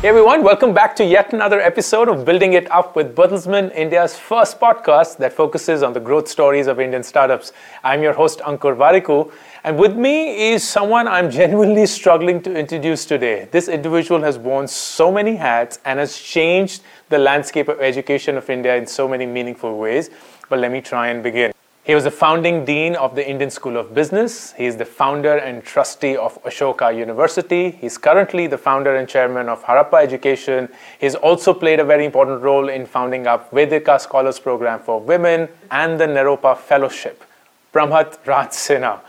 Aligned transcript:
Hey 0.00 0.10
everyone, 0.10 0.44
welcome 0.44 0.72
back 0.72 0.94
to 0.94 1.04
yet 1.04 1.32
another 1.32 1.60
episode 1.60 2.08
of 2.08 2.24
Building 2.24 2.52
It 2.52 2.70
Up 2.70 2.94
with 2.94 3.16
Bertelsmann, 3.16 3.74
India's 3.74 4.16
first 4.16 4.60
podcast 4.60 5.16
that 5.16 5.32
focuses 5.32 5.82
on 5.82 5.92
the 5.92 5.98
growth 5.98 6.28
stories 6.28 6.68
of 6.68 6.78
Indian 6.78 7.02
startups. 7.02 7.52
I'm 7.82 8.00
your 8.00 8.12
host, 8.12 8.38
Ankur 8.38 8.76
Warikoo, 8.76 9.32
and 9.64 9.76
with 9.76 9.96
me 9.96 10.52
is 10.52 10.62
someone 10.62 11.08
I'm 11.08 11.32
genuinely 11.32 11.84
struggling 11.86 12.40
to 12.42 12.56
introduce 12.56 13.06
today. 13.06 13.48
This 13.50 13.66
individual 13.66 14.22
has 14.22 14.38
worn 14.38 14.68
so 14.68 15.10
many 15.10 15.34
hats 15.34 15.80
and 15.84 15.98
has 15.98 16.16
changed 16.16 16.82
the 17.08 17.18
landscape 17.18 17.66
of 17.66 17.80
education 17.80 18.36
of 18.36 18.48
India 18.48 18.76
in 18.76 18.86
so 18.86 19.08
many 19.08 19.26
meaningful 19.26 19.76
ways. 19.78 20.10
But 20.48 20.60
let 20.60 20.70
me 20.70 20.80
try 20.80 21.08
and 21.08 21.24
begin. 21.24 21.50
He 21.88 21.94
was 21.94 22.04
the 22.04 22.10
founding 22.10 22.66
dean 22.66 22.96
of 22.96 23.14
the 23.14 23.26
Indian 23.26 23.48
School 23.48 23.78
of 23.78 23.94
Business. 23.94 24.52
He 24.52 24.66
is 24.66 24.76
the 24.76 24.84
founder 24.84 25.38
and 25.38 25.64
trustee 25.64 26.18
of 26.18 26.38
Ashoka 26.44 26.94
University. 26.94 27.70
He's 27.70 27.96
currently 27.96 28.46
the 28.46 28.58
founder 28.58 28.94
and 28.94 29.08
chairman 29.08 29.48
of 29.48 29.64
Harappa 29.64 30.02
Education. 30.02 30.68
He's 31.00 31.14
also 31.14 31.54
played 31.54 31.80
a 31.80 31.84
very 31.84 32.04
important 32.04 32.42
role 32.42 32.68
in 32.68 32.84
founding 32.84 33.26
up 33.26 33.50
Vedika 33.52 33.98
Scholars 33.98 34.38
Program 34.38 34.80
for 34.80 35.00
Women 35.00 35.48
and 35.70 35.98
the 35.98 36.04
Naropa 36.04 36.58
Fellowship. 36.58 37.24
Pramath 37.72 38.18
Raj 38.26 38.48
Sinha. 38.50 39.00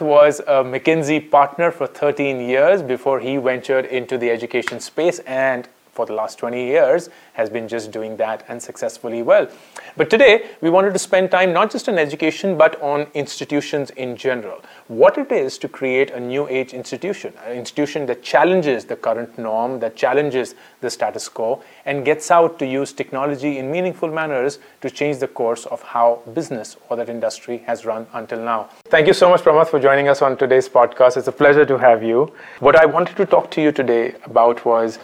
Was 0.00 0.38
a 0.46 0.62
McKinsey 0.62 1.28
partner 1.28 1.72
for 1.72 1.88
13 1.88 2.38
years 2.38 2.82
before 2.82 3.18
he 3.18 3.36
ventured 3.36 3.84
into 3.84 4.16
the 4.16 4.30
education 4.30 4.78
space 4.78 5.18
and 5.26 5.66
for 5.96 6.06
the 6.06 6.12
last 6.12 6.38
20 6.38 6.64
years 6.64 7.08
has 7.32 7.50
been 7.50 7.66
just 7.66 7.90
doing 7.90 8.16
that 8.18 8.44
and 8.48 8.62
successfully 8.62 9.22
well. 9.22 9.48
But 9.96 10.10
today, 10.10 10.50
we 10.60 10.70
wanted 10.70 10.92
to 10.92 10.98
spend 10.98 11.30
time 11.30 11.52
not 11.52 11.70
just 11.72 11.88
on 11.88 11.98
education, 11.98 12.56
but 12.58 12.80
on 12.82 13.06
institutions 13.14 13.90
in 13.90 14.16
general. 14.16 14.60
What 14.88 15.16
it 15.16 15.32
is 15.32 15.58
to 15.58 15.68
create 15.68 16.10
a 16.10 16.20
new 16.20 16.46
age 16.48 16.74
institution, 16.74 17.32
an 17.46 17.56
institution 17.56 18.06
that 18.06 18.22
challenges 18.22 18.84
the 18.84 18.96
current 18.96 19.38
norm, 19.38 19.80
that 19.80 19.96
challenges 19.96 20.54
the 20.82 20.90
status 20.90 21.28
quo, 21.28 21.62
and 21.86 22.04
gets 22.04 22.30
out 22.30 22.58
to 22.58 22.66
use 22.66 22.92
technology 22.92 23.58
in 23.58 23.70
meaningful 23.70 24.10
manners 24.10 24.58
to 24.82 24.90
change 24.90 25.18
the 25.18 25.28
course 25.28 25.66
of 25.66 25.82
how 25.82 26.22
business 26.34 26.76
or 26.90 26.96
that 26.96 27.08
industry 27.08 27.58
has 27.66 27.86
run 27.86 28.06
until 28.12 28.40
now. 28.40 28.68
Thank 28.88 29.06
you 29.06 29.14
so 29.14 29.30
much, 29.30 29.42
Pramath, 29.42 29.68
for 29.68 29.80
joining 29.80 30.08
us 30.08 30.20
on 30.20 30.36
today's 30.36 30.68
podcast. 30.68 31.16
It's 31.16 31.28
a 31.28 31.32
pleasure 31.32 31.64
to 31.64 31.78
have 31.78 32.02
you. 32.02 32.32
What 32.60 32.76
I 32.76 32.84
wanted 32.84 33.16
to 33.16 33.26
talk 33.26 33.50
to 33.52 33.62
you 33.62 33.72
today 33.72 34.14
about 34.24 34.64
was 34.64 34.98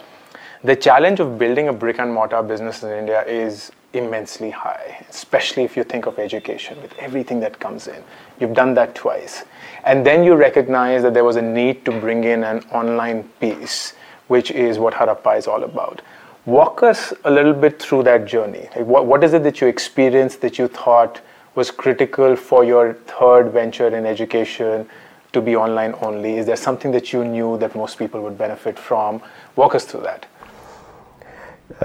the 0.63 0.75
challenge 0.75 1.19
of 1.19 1.37
building 1.37 1.67
a 1.67 1.73
brick 1.73 1.99
and 1.99 2.13
mortar 2.13 2.41
business 2.41 2.83
in 2.83 2.91
India 2.91 3.23
is 3.25 3.71
immensely 3.91 4.49
high, 4.49 5.05
especially 5.09 5.63
if 5.63 5.75
you 5.75 5.83
think 5.83 6.05
of 6.05 6.17
education 6.17 6.81
with 6.81 6.97
everything 6.97 7.41
that 7.41 7.59
comes 7.59 7.87
in. 7.87 8.01
You've 8.39 8.53
done 8.53 8.73
that 8.75 8.95
twice. 8.95 9.43
And 9.83 10.05
then 10.05 10.23
you 10.23 10.35
recognize 10.35 11.03
that 11.03 11.13
there 11.13 11.25
was 11.25 11.35
a 11.35 11.41
need 11.41 11.83
to 11.85 11.91
bring 11.99 12.23
in 12.23 12.43
an 12.43 12.59
online 12.71 13.23
piece, 13.41 13.93
which 14.27 14.51
is 14.51 14.79
what 14.79 14.93
Harappa 14.93 15.37
is 15.37 15.47
all 15.47 15.63
about. 15.63 16.01
Walk 16.45 16.81
us 16.81 17.13
a 17.25 17.31
little 17.31 17.53
bit 17.53 17.81
through 17.81 18.03
that 18.03 18.25
journey. 18.25 18.69
Like 18.75 18.85
what, 18.85 19.05
what 19.05 19.23
is 19.23 19.33
it 19.33 19.43
that 19.43 19.59
you 19.59 19.67
experienced 19.67 20.41
that 20.41 20.57
you 20.57 20.67
thought 20.67 21.21
was 21.55 21.71
critical 21.71 22.35
for 22.35 22.63
your 22.63 22.93
third 22.93 23.51
venture 23.51 23.95
in 23.95 24.05
education 24.05 24.89
to 25.33 25.41
be 25.41 25.55
online 25.55 25.93
only? 26.01 26.37
Is 26.37 26.45
there 26.45 26.55
something 26.55 26.91
that 26.91 27.11
you 27.11 27.25
knew 27.25 27.57
that 27.57 27.75
most 27.75 27.97
people 27.97 28.21
would 28.21 28.37
benefit 28.37 28.79
from? 28.79 29.21
Walk 29.55 29.75
us 29.75 29.85
through 29.85 30.01
that. 30.01 30.25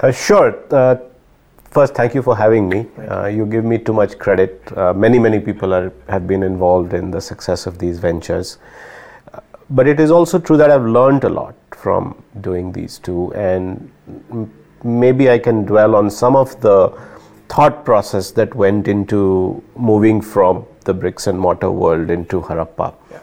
Uh, 0.01 0.11
sure. 0.11 0.55
Uh, 0.73 0.97
first, 1.71 1.95
thank 1.95 2.13
you 2.13 2.21
for 2.21 2.35
having 2.35 2.69
me. 2.69 2.87
Uh, 3.09 3.25
you 3.25 3.45
give 3.45 3.63
me 3.65 3.77
too 3.77 3.93
much 3.93 4.17
credit. 4.17 4.61
Uh, 4.77 4.93
many, 4.93 5.19
many 5.19 5.39
people 5.39 5.73
are, 5.73 5.91
have 6.07 6.27
been 6.27 6.43
involved 6.43 6.93
in 6.93 7.11
the 7.11 7.21
success 7.21 7.65
of 7.65 7.79
these 7.79 7.99
ventures. 7.99 8.57
Uh, 9.33 9.39
but 9.69 9.87
it 9.87 9.99
is 9.99 10.11
also 10.11 10.39
true 10.39 10.57
that 10.57 10.69
I've 10.71 10.85
learned 10.85 11.23
a 11.23 11.29
lot 11.29 11.55
from 11.71 12.21
doing 12.41 12.71
these 12.71 12.99
two, 12.99 13.33
and 13.33 13.89
m- 14.31 14.51
maybe 14.83 15.29
I 15.29 15.39
can 15.39 15.65
dwell 15.65 15.95
on 15.95 16.09
some 16.09 16.35
of 16.35 16.59
the 16.61 16.97
thought 17.47 17.85
process 17.85 18.31
that 18.31 18.53
went 18.53 18.87
into 18.87 19.63
moving 19.75 20.21
from 20.21 20.65
the 20.85 20.93
bricks 20.93 21.27
and 21.27 21.39
mortar 21.39 21.71
world 21.71 22.09
into 22.09 22.41
Harappa. 22.41 22.93
Yeah. 23.11 23.19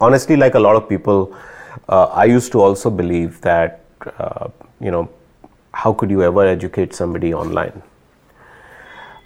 Honestly, 0.00 0.36
like 0.36 0.54
a 0.54 0.60
lot 0.60 0.76
of 0.76 0.88
people, 0.88 1.34
uh, 1.88 2.04
I 2.04 2.26
used 2.26 2.52
to 2.52 2.60
also 2.60 2.90
believe 2.90 3.40
that 3.40 3.80
you 4.80 4.90
know 4.90 5.10
how 5.72 5.92
could 5.92 6.10
you 6.10 6.22
ever 6.22 6.46
educate 6.46 6.94
somebody 6.94 7.32
online? 7.32 7.82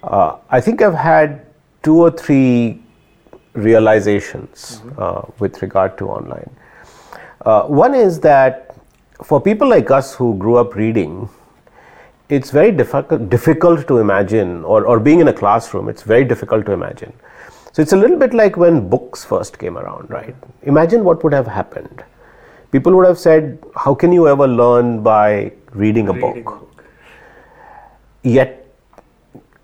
Uh, 0.03 0.37
I 0.49 0.61
think 0.61 0.81
I've 0.81 0.93
had 0.93 1.45
two 1.83 1.97
or 1.97 2.11
three 2.11 2.81
realizations 3.53 4.81
mm-hmm. 4.83 5.01
uh, 5.01 5.21
with 5.39 5.61
regard 5.61 5.97
to 5.97 6.09
online. 6.09 6.49
Uh, 7.45 7.63
one 7.63 7.95
is 7.95 8.19
that 8.21 8.75
for 9.23 9.39
people 9.41 9.67
like 9.67 9.91
us 9.91 10.13
who 10.13 10.35
grew 10.37 10.55
up 10.57 10.75
reading, 10.75 11.29
it's 12.29 12.51
very 12.51 12.71
difficult, 12.71 13.29
difficult 13.29 13.87
to 13.87 13.99
imagine, 13.99 14.63
or, 14.63 14.85
or 14.85 14.99
being 14.99 15.19
in 15.19 15.27
a 15.27 15.33
classroom, 15.33 15.89
it's 15.89 16.01
very 16.01 16.23
difficult 16.23 16.65
to 16.65 16.71
imagine. 16.71 17.13
So 17.71 17.81
it's 17.81 17.93
a 17.93 17.97
little 17.97 18.17
bit 18.17 18.33
like 18.33 18.57
when 18.57 18.89
books 18.89 19.23
first 19.23 19.59
came 19.59 19.77
around, 19.77 20.09
right? 20.09 20.35
Imagine 20.63 21.03
what 21.03 21.23
would 21.23 21.33
have 21.33 21.45
happened 21.47 22.03
people 22.75 22.93
would 22.95 23.07
have 23.07 23.19
said, 23.19 23.57
How 23.75 23.95
can 23.95 24.11
you 24.11 24.27
ever 24.27 24.47
learn 24.47 25.01
by 25.01 25.53
reading 25.75 26.09
a 26.09 26.13
reading 26.13 26.43
book? 26.43 26.59
book? 26.59 26.85
Yet, 28.23 28.67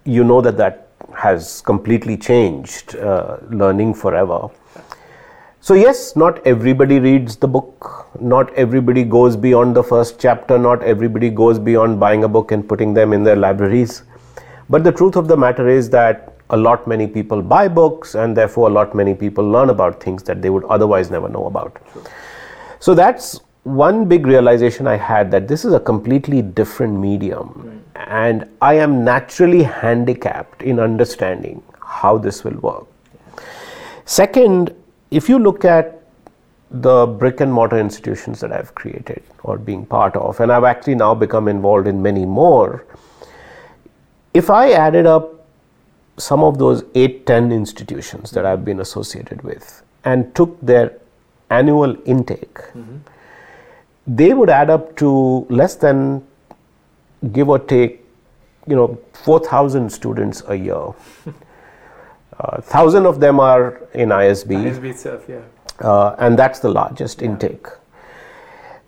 you 0.03 0.23
know 0.23 0.41
that 0.41 0.57
that 0.57 0.87
has 1.15 1.61
completely 1.61 2.17
changed 2.17 2.95
uh, 2.95 3.37
learning 3.49 3.93
forever. 3.93 4.49
So, 5.63 5.75
yes, 5.75 6.15
not 6.15 6.45
everybody 6.45 6.99
reads 6.99 7.35
the 7.35 7.47
book, 7.47 8.07
not 8.19 8.51
everybody 8.55 9.03
goes 9.03 9.35
beyond 9.35 9.75
the 9.75 9.83
first 9.83 10.19
chapter, 10.19 10.57
not 10.57 10.81
everybody 10.81 11.29
goes 11.29 11.59
beyond 11.59 11.99
buying 11.99 12.23
a 12.23 12.27
book 12.27 12.51
and 12.51 12.67
putting 12.67 12.95
them 12.95 13.13
in 13.13 13.23
their 13.23 13.35
libraries. 13.35 14.01
But 14.69 14.83
the 14.83 14.91
truth 14.91 15.15
of 15.15 15.27
the 15.27 15.37
matter 15.37 15.67
is 15.67 15.89
that 15.91 16.33
a 16.49 16.57
lot 16.57 16.87
many 16.87 17.07
people 17.07 17.41
buy 17.41 17.67
books 17.67 18.15
and 18.15 18.35
therefore 18.35 18.69
a 18.69 18.71
lot 18.71 18.95
many 18.95 19.13
people 19.13 19.47
learn 19.47 19.69
about 19.69 20.01
things 20.03 20.23
that 20.23 20.41
they 20.41 20.49
would 20.49 20.63
otherwise 20.65 21.11
never 21.11 21.29
know 21.29 21.45
about. 21.45 21.79
Sure. 21.93 22.03
So 22.79 22.95
that's 22.95 23.39
one 23.63 24.05
big 24.05 24.25
realization 24.25 24.87
I 24.87 24.97
had 24.97 25.29
that 25.31 25.47
this 25.47 25.65
is 25.65 25.73
a 25.73 25.79
completely 25.79 26.41
different 26.41 26.99
medium, 26.99 27.83
right. 27.95 28.07
and 28.07 28.49
I 28.61 28.75
am 28.75 29.03
naturally 29.03 29.63
handicapped 29.63 30.63
in 30.63 30.79
understanding 30.79 31.61
how 31.79 32.17
this 32.17 32.43
will 32.43 32.59
work. 32.59 32.87
Second, 34.05 34.73
if 35.11 35.29
you 35.29 35.37
look 35.37 35.63
at 35.63 36.01
the 36.71 37.05
brick 37.05 37.41
and 37.41 37.51
mortar 37.51 37.77
institutions 37.77 38.39
that 38.39 38.51
I've 38.51 38.73
created 38.75 39.21
or 39.43 39.57
being 39.57 39.85
part 39.85 40.15
of, 40.15 40.39
and 40.39 40.51
I've 40.51 40.63
actually 40.63 40.95
now 40.95 41.13
become 41.13 41.47
involved 41.47 41.87
in 41.87 42.01
many 42.01 42.25
more. 42.25 42.85
If 44.33 44.49
I 44.49 44.71
added 44.71 45.05
up 45.05 45.45
some 46.17 46.43
of 46.43 46.57
those 46.57 46.83
8 46.95 47.25
10 47.25 47.51
institutions 47.51 48.31
that 48.31 48.45
I've 48.45 48.63
been 48.63 48.79
associated 48.79 49.41
with 49.41 49.83
and 50.05 50.33
took 50.33 50.59
their 50.61 50.93
annual 51.49 51.95
intake, 52.05 52.53
mm-hmm. 52.53 52.97
They 54.07 54.33
would 54.33 54.49
add 54.49 54.69
up 54.69 54.95
to 54.97 55.45
less 55.49 55.75
than, 55.75 56.25
give 57.31 57.49
or 57.49 57.59
take, 57.59 58.03
you 58.67 58.75
know, 58.75 58.99
4,000 59.13 59.91
students 59.91 60.43
a 60.47 60.55
year. 60.55 60.75
uh, 62.39 62.61
thousand 62.61 63.05
of 63.05 63.19
them 63.19 63.39
are 63.39 63.87
in 63.93 64.09
ISB. 64.09 64.55
ISB 64.55 64.91
itself, 64.91 65.25
yeah. 65.27 65.41
Uh, 65.79 66.15
and 66.19 66.37
that's 66.37 66.59
the 66.59 66.69
largest 66.69 67.21
yeah. 67.21 67.29
intake. 67.29 67.67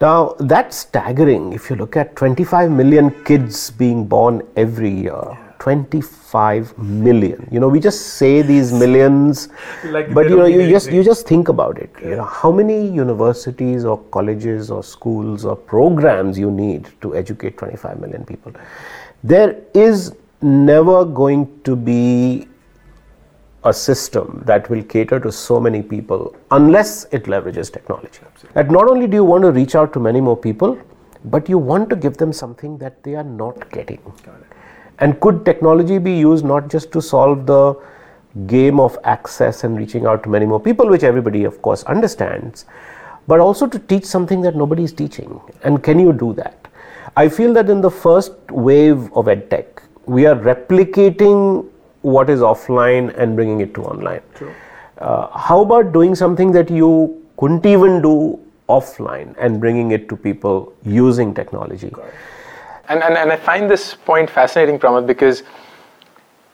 Now, 0.01 0.35
that's 0.39 0.77
staggering 0.77 1.53
if 1.53 1.69
you 1.69 1.75
look 1.75 1.95
at 1.95 2.15
25 2.15 2.71
million 2.71 3.11
kids 3.23 3.71
being 3.71 4.05
born 4.05 4.41
every 4.55 4.89
year. 4.89 5.23
Yeah. 5.23 5.42
25 5.63 6.77
million 6.77 7.47
you 7.49 7.59
know 7.63 7.69
we 7.73 7.79
just 7.79 8.07
say 8.21 8.31
these 8.41 8.71
millions 8.73 9.47
like 9.95 10.13
but 10.13 10.29
you 10.29 10.35
know 10.35 10.45
you 10.53 10.69
just 10.69 10.91
you 10.91 11.03
just 11.09 11.27
think 11.27 11.47
about 11.53 11.77
it 11.77 11.89
yeah. 12.01 12.09
you 12.09 12.15
know 12.17 12.29
how 12.39 12.51
many 12.51 12.79
universities 13.01 13.85
or 13.85 13.97
colleges 14.17 14.69
or 14.69 14.83
schools 14.83 15.45
or 15.45 15.55
programs 15.55 16.37
you 16.37 16.51
need 16.51 16.89
to 17.01 17.15
educate 17.15 17.57
25 17.57 17.99
million 17.99 18.25
people 18.25 18.51
there 19.23 19.55
is 19.73 20.13
never 20.41 21.05
going 21.05 21.47
to 21.63 21.75
be 21.75 22.47
a 23.63 23.73
system 23.73 24.43
that 24.45 24.69
will 24.69 24.83
cater 24.83 25.19
to 25.19 25.31
so 25.31 25.59
many 25.59 25.81
people 25.81 26.35
unless 26.51 27.05
it 27.11 27.23
leverages 27.23 27.71
technology. 27.71 28.19
Absolutely. 28.25 28.61
And 28.61 28.71
not 28.71 28.89
only 28.89 29.07
do 29.07 29.15
you 29.15 29.23
want 29.23 29.43
to 29.43 29.51
reach 29.51 29.75
out 29.75 29.93
to 29.93 29.99
many 29.99 30.19
more 30.19 30.35
people, 30.35 30.77
but 31.25 31.47
you 31.47 31.57
want 31.57 31.89
to 31.89 31.95
give 31.95 32.17
them 32.17 32.33
something 32.33 32.77
that 32.79 33.01
they 33.03 33.15
are 33.15 33.23
not 33.23 33.71
getting. 33.71 34.01
And 35.03 35.19
could 35.19 35.45
technology 35.45 35.97
be 35.97 36.13
used 36.17 36.45
not 36.45 36.69
just 36.69 36.91
to 36.93 37.01
solve 37.01 37.45
the 37.45 37.75
game 38.47 38.79
of 38.79 38.97
access 39.03 39.63
and 39.65 39.77
reaching 39.77 40.05
out 40.05 40.23
to 40.23 40.29
many 40.29 40.45
more 40.45 40.59
people, 40.59 40.87
which 40.89 41.03
everybody, 41.03 41.43
of 41.43 41.61
course, 41.61 41.83
understands, 41.95 42.65
but 43.27 43.41
also 43.41 43.67
to 43.67 43.79
teach 43.79 44.05
something 44.05 44.41
that 44.41 44.55
nobody 44.55 44.83
is 44.83 44.93
teaching? 44.93 45.41
And 45.63 45.83
can 45.83 45.99
you 45.99 46.13
do 46.13 46.33
that? 46.35 46.69
I 47.17 47.27
feel 47.27 47.53
that 47.53 47.69
in 47.69 47.81
the 47.81 47.91
first 47.91 48.31
wave 48.49 49.11
of 49.13 49.25
edtech, 49.25 49.83
we 50.05 50.25
are 50.25 50.35
replicating 50.35 51.69
what 52.01 52.29
is 52.29 52.39
offline 52.39 53.13
and 53.17 53.35
bringing 53.35 53.59
it 53.59 53.73
to 53.75 53.83
online. 53.83 54.21
Uh, 54.99 55.27
how 55.37 55.61
about 55.61 55.91
doing 55.91 56.15
something 56.15 56.51
that 56.53 56.69
you 56.69 57.21
couldn't 57.37 57.65
even 57.65 58.01
do 58.01 58.39
offline 58.69 59.35
and 59.37 59.59
bringing 59.59 59.91
it 59.91 60.07
to 60.09 60.15
people 60.15 60.73
using 60.83 61.33
technology. 61.33 61.91
And, 62.89 63.01
and, 63.01 63.15
and 63.17 63.31
I 63.31 63.37
find 63.37 63.69
this 63.69 63.95
point 63.95 64.29
fascinating, 64.29 64.77
Pramod, 64.77 65.07
because 65.07 65.43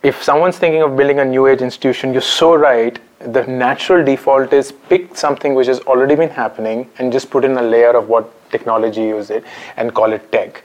if 0.03 0.23
someone's 0.23 0.57
thinking 0.57 0.81
of 0.81 0.95
building 0.95 1.19
a 1.19 1.25
new 1.25 1.47
age 1.47 1.61
institution, 1.61 2.13
you're 2.13 2.21
so 2.21 2.55
right. 2.55 2.99
The 3.19 3.45
natural 3.47 4.05
default 4.05 4.53
is 4.53 4.71
pick 4.71 5.15
something 5.15 5.55
which 5.55 5.67
has 5.67 5.79
already 5.81 6.15
been 6.15 6.29
happening 6.29 6.89
and 6.99 7.11
just 7.11 7.29
put 7.29 7.43
in 7.43 7.57
a 7.57 7.61
layer 7.61 7.91
of 7.91 8.07
what 8.07 8.31
technology 8.51 9.01
use 9.01 9.29
it 9.29 9.43
and 9.75 9.93
call 9.93 10.13
it 10.13 10.31
tech. 10.31 10.63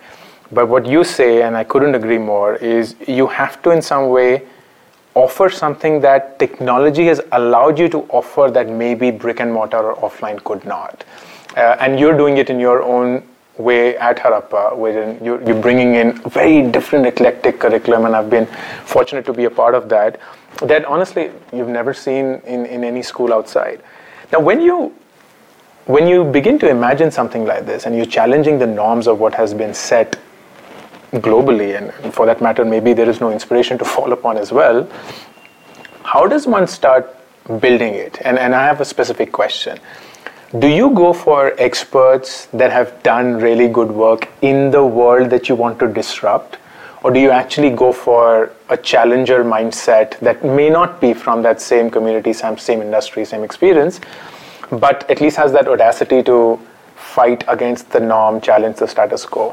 But 0.53 0.69
what 0.69 0.87
you 0.87 1.03
say, 1.03 1.43
and 1.43 1.57
I 1.57 1.65
couldn't 1.65 1.95
agree 1.95 2.19
more, 2.19 2.57
is 2.57 2.95
you 3.09 3.27
have 3.27 3.61
to 3.63 3.71
in 3.71 3.83
some 3.83 4.11
way 4.11 4.47
offer 5.15 5.49
something 5.49 6.01
that 6.01 6.39
technology 6.39 7.07
has 7.07 7.21
allowed 7.33 7.79
you 7.79 7.89
to 7.89 8.03
offer 8.11 8.51
that 8.53 8.69
maybe 8.69 9.11
brick 9.11 9.41
and 9.41 9.53
mortar 9.53 9.93
or 9.93 9.97
offline 10.09 10.43
could 10.45 10.65
not. 10.65 11.05
Uh, 11.57 11.77
and 11.81 11.99
you're 11.99 12.17
doing 12.17 12.37
it 12.37 12.51
in 12.51 12.61
your 12.61 12.83
own 12.83 13.23
way 13.57 13.97
at 13.97 14.19
Harappa, 14.19 14.77
where 14.77 15.17
you're, 15.23 15.43
you're 15.45 15.61
bringing 15.61 15.95
in 15.95 16.21
very 16.29 16.69
different 16.71 17.07
eclectic 17.07 17.61
curriculum, 17.61 18.05
and 18.05 18.17
I've 18.17 18.31
been 18.31 18.47
fortunate 18.85 19.25
to 19.27 19.33
be 19.33 19.45
a 19.45 19.51
part 19.51 19.75
of 19.75 19.89
that. 19.91 20.21
That 20.63 20.85
honestly, 20.85 21.31
you've 21.53 21.69
never 21.69 21.95
seen 21.95 22.41
in, 22.47 22.67
in 22.67 22.85
any 22.85 23.03
school 23.03 23.33
outside. 23.33 23.83
Now, 24.33 24.41
when 24.41 24.61
you 24.61 24.95
when 25.87 26.09
you 26.09 26.25
begin 26.25 26.59
to 26.61 26.69
imagine 26.69 27.11
something 27.11 27.45
like 27.45 27.67
this, 27.67 27.85
and 27.85 27.95
you're 27.95 28.07
challenging 28.07 28.59
the 28.59 28.67
norms 28.67 29.07
of 29.07 29.21
what 29.21 29.35
has 29.35 29.53
been 29.53 29.75
set 29.75 30.19
globally, 31.13 31.77
and 31.77 32.15
for 32.15 32.25
that 32.25 32.41
matter, 32.41 32.65
maybe 32.65 32.95
there 32.95 33.09
is 33.09 33.21
no 33.21 33.31
inspiration 33.31 33.77
to 33.79 33.85
fall 33.85 34.13
upon 34.13 34.39
as 34.39 34.51
well. 34.51 34.89
How 36.03 36.27
does 36.27 36.47
one 36.47 36.67
start 36.67 37.15
building 37.61 37.95
it? 37.95 38.19
And, 38.25 38.39
and 38.39 38.55
I 38.55 38.65
have 38.65 38.81
a 38.81 38.85
specific 38.85 39.31
question. 39.31 39.79
Do 40.61 40.69
you 40.69 40.91
go 40.91 41.13
for 41.13 41.53
experts 41.59 42.47
that 42.53 42.71
have 42.71 43.03
done 43.03 43.39
really 43.39 43.67
good 43.67 43.91
work 43.91 44.29
in 44.41 44.71
the 44.71 44.85
world 44.87 45.31
that 45.31 45.49
you 45.49 45.57
want 45.57 45.81
to 45.81 45.89
disrupt? 45.89 46.59
Or 47.03 47.11
do 47.11 47.19
you 47.19 47.31
actually 47.31 47.71
go 47.71 47.93
for 47.93 48.53
a 48.69 48.77
challenger 48.77 49.43
mindset 49.43 50.17
that 50.21 50.45
may 50.45 50.71
not 50.71 51.01
be 51.01 51.13
from 51.13 51.43
that 51.43 51.61
same 51.61 51.91
community, 51.91 52.33
same, 52.33 52.57
same 52.57 52.83
industry, 52.83 53.25
same 53.25 53.43
experience, 53.43 54.01
but 54.71 55.11
at 55.11 55.21
least 55.21 55.37
has 55.39 55.51
that 55.51 55.67
audacity 55.67 56.23
to 56.23 56.61
fight 56.95 57.43
against 57.49 57.91
the 57.91 57.99
norm, 57.99 58.41
challenge 58.41 58.77
the 58.77 58.87
status 58.87 59.27
quo? 59.27 59.51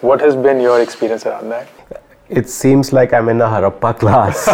What 0.00 0.20
has 0.20 0.34
been 0.34 0.58
your 0.58 0.82
experience 0.82 1.26
around 1.26 1.50
that? 1.50 1.68
It 2.30 2.48
seems 2.48 2.92
like 2.92 3.12
I'm 3.12 3.28
in 3.28 3.40
a 3.40 3.46
Harappa 3.46 3.98
class 3.98 4.46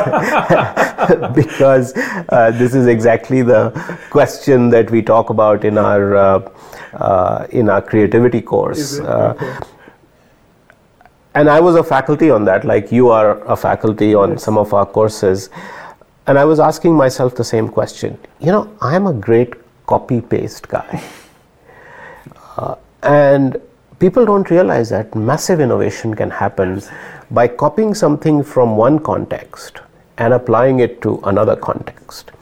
because 1.35 1.93
uh, 2.31 2.51
this 2.53 2.75
is 2.75 2.87
exactly 2.87 3.43
the 3.43 3.71
question 4.11 4.71
that 4.71 4.91
we 4.91 5.03
talk 5.03 5.29
about 5.29 5.63
in 5.63 5.77
our 5.77 6.17
uh, 6.17 6.51
uh, 6.95 7.47
in 7.51 7.69
our 7.69 7.83
creativity 7.83 8.41
course. 8.41 8.99
Uh, 8.99 9.61
and 11.35 11.51
I 11.51 11.61
was 11.61 11.77
a 11.77 11.85
faculty 11.85 12.31
on 12.31 12.47
that, 12.47 12.65
like 12.65 12.91
you 12.91 13.11
are 13.11 13.45
a 13.45 13.55
faculty 13.55 14.15
on 14.15 14.31
yes. 14.31 14.43
some 14.43 14.57
of 14.57 14.73
our 14.73 14.87
courses. 14.87 15.51
And 16.27 16.39
I 16.39 16.47
was 16.47 16.59
asking 16.59 16.95
myself 16.95 17.37
the 17.37 17.45
same 17.45 17.69
question. 17.69 18.19
You 18.41 18.53
know, 18.53 18.75
I'm 18.81 19.07
a 19.07 19.13
great 19.13 19.53
copy 19.85 20.23
paste 20.23 20.67
guy. 20.67 21.03
Uh, 22.57 22.77
and 23.03 23.61
people 23.99 24.25
don't 24.25 24.51
realize 24.51 24.89
that 24.89 25.15
massive 25.15 25.61
innovation 25.61 26.15
can 26.15 26.31
happen 26.31 26.83
by 27.31 27.49
copying 27.49 27.95
something 27.95 28.43
from 28.43 28.77
one 28.77 28.99
context 28.99 29.81
and 30.19 30.33
applying 30.33 30.81
it 30.81 31.03
to 31.03 31.21
another 31.25 31.57
context. 31.57 32.33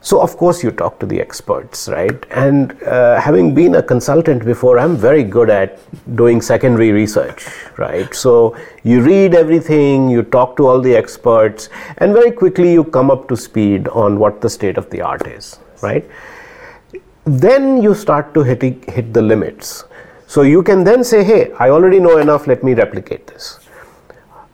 So, 0.00 0.20
of 0.20 0.36
course, 0.36 0.62
you 0.62 0.70
talk 0.70 1.00
to 1.00 1.06
the 1.06 1.18
experts, 1.18 1.88
right? 1.88 2.26
And 2.30 2.82
uh, 2.82 3.18
having 3.18 3.54
been 3.54 3.76
a 3.76 3.82
consultant 3.82 4.44
before, 4.44 4.78
I'm 4.78 4.98
very 4.98 5.24
good 5.24 5.48
at 5.48 5.78
doing 6.14 6.42
secondary 6.42 6.92
research, 6.92 7.46
right? 7.78 8.14
So, 8.14 8.54
you 8.82 9.00
read 9.00 9.34
everything, 9.34 10.10
you 10.10 10.22
talk 10.22 10.58
to 10.58 10.66
all 10.66 10.82
the 10.82 10.94
experts, 10.94 11.70
and 11.98 12.12
very 12.12 12.30
quickly 12.30 12.70
you 12.70 12.84
come 12.84 13.10
up 13.10 13.28
to 13.28 13.36
speed 13.36 13.88
on 13.88 14.18
what 14.18 14.42
the 14.42 14.50
state 14.50 14.76
of 14.76 14.90
the 14.90 15.00
art 15.00 15.26
is, 15.26 15.58
right? 15.80 16.04
Then 17.24 17.82
you 17.82 17.94
start 17.94 18.34
to 18.34 18.42
hit, 18.42 18.62
hit 18.62 19.14
the 19.14 19.22
limits. 19.22 19.84
So 20.26 20.42
you 20.42 20.62
can 20.62 20.84
then 20.84 21.04
say, 21.04 21.22
hey, 21.22 21.52
I 21.58 21.70
already 21.70 22.00
know 22.00 22.18
enough, 22.18 22.46
let 22.46 22.64
me 22.64 22.74
replicate 22.74 23.26
this. 23.26 23.60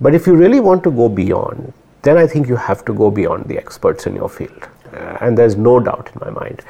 But 0.00 0.14
if 0.14 0.26
you 0.26 0.34
really 0.34 0.60
want 0.60 0.82
to 0.84 0.90
go 0.90 1.08
beyond, 1.08 1.72
then 2.02 2.16
I 2.16 2.26
think 2.26 2.48
you 2.48 2.56
have 2.56 2.84
to 2.86 2.94
go 2.94 3.10
beyond 3.10 3.44
the 3.44 3.58
experts 3.58 4.06
in 4.06 4.16
your 4.16 4.28
field. 4.28 4.68
Uh, 4.92 5.18
and 5.20 5.36
there's 5.36 5.56
no 5.56 5.78
doubt 5.78 6.10
in 6.14 6.20
my 6.20 6.30
mind. 6.30 6.62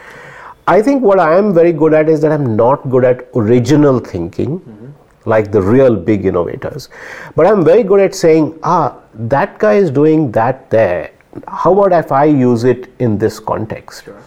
I 0.67 0.83
think 0.83 1.03
what 1.03 1.19
I 1.19 1.37
am 1.37 1.55
very 1.55 1.73
good 1.73 1.95
at 1.95 2.09
is 2.09 2.21
that 2.21 2.33
I'm 2.33 2.57
not 2.57 2.89
good 2.91 3.05
at 3.05 3.29
original 3.35 3.99
thinking, 3.99 4.61
mm-hmm. 4.61 5.29
like 5.29 5.51
the 5.51 5.63
real 5.63 5.97
big 5.97 6.27
innovators. 6.27 6.89
But 7.35 7.47
I'm 7.47 7.65
very 7.65 7.83
good 7.83 8.01
at 8.01 8.15
saying, 8.15 8.59
ah, 8.63 9.01
that 9.15 9.59
guy 9.59 9.75
is 9.75 9.91
doing 9.91 10.31
that 10.33 10.71
there. 10.71 11.13
How 11.49 11.73
about 11.73 11.93
if 11.99 12.13
I 12.13 12.25
use 12.25 12.65
it 12.65 12.93
in 12.99 13.19
this 13.19 13.39
context? 13.39 14.05
Sure. 14.05 14.23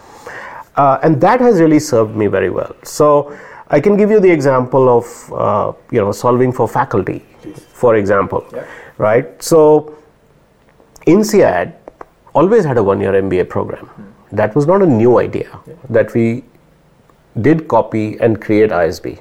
Uh, 0.76 0.98
and 1.02 1.20
that 1.20 1.40
has 1.40 1.60
really 1.60 1.78
served 1.78 2.16
me 2.16 2.26
very 2.26 2.50
well. 2.50 2.74
So 2.82 3.36
I 3.68 3.80
can 3.80 3.96
give 3.96 4.10
you 4.10 4.20
the 4.20 4.30
example 4.30 4.88
of 4.88 5.32
uh, 5.32 5.72
you 5.90 6.00
know 6.00 6.12
solving 6.12 6.52
for 6.52 6.68
faculty, 6.68 7.24
for 7.68 7.96
example, 7.96 8.46
yeah. 8.52 8.66
right? 8.98 9.42
So 9.42 9.96
INSEAD 11.06 11.72
always 12.34 12.64
had 12.64 12.76
a 12.76 12.82
one-year 12.82 13.12
MBA 13.12 13.48
program. 13.48 13.86
Hmm. 13.86 14.36
That 14.36 14.54
was 14.54 14.66
not 14.66 14.82
a 14.82 14.86
new 14.86 15.18
idea 15.18 15.58
yeah. 15.66 15.74
that 15.90 16.12
we 16.14 16.44
did 17.40 17.68
copy 17.68 18.18
and 18.20 18.40
create 18.40 18.70
ISB. 18.70 19.20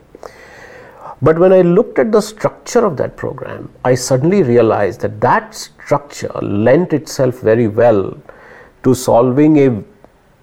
But 1.21 1.39
when 1.39 1.53
I 1.53 1.61
looked 1.61 1.99
at 1.99 2.11
the 2.11 2.19
structure 2.19 2.85
of 2.85 2.97
that 2.97 3.15
program, 3.15 3.71
I 3.85 3.95
suddenly 3.95 4.43
realized 4.43 4.99
that 5.01 5.21
that 5.21 5.55
structure 5.55 6.33
lent 6.41 6.91
itself 6.91 7.39
very 7.39 7.69
well 7.69 8.17
to 8.83 8.93
solving 8.93 9.57
a 9.59 9.83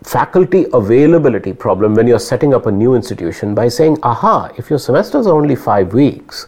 faculty 0.04 0.66
availability 0.72 1.52
problem 1.52 1.94
when 1.94 2.06
you're 2.06 2.18
setting 2.18 2.54
up 2.54 2.66
a 2.66 2.70
new 2.70 2.94
institution 2.94 3.54
by 3.54 3.68
saying, 3.68 3.98
aha, 4.02 4.50
if 4.56 4.70
your 4.70 4.78
semesters 4.78 5.26
are 5.26 5.34
only 5.34 5.54
five 5.54 5.92
weeks, 5.92 6.46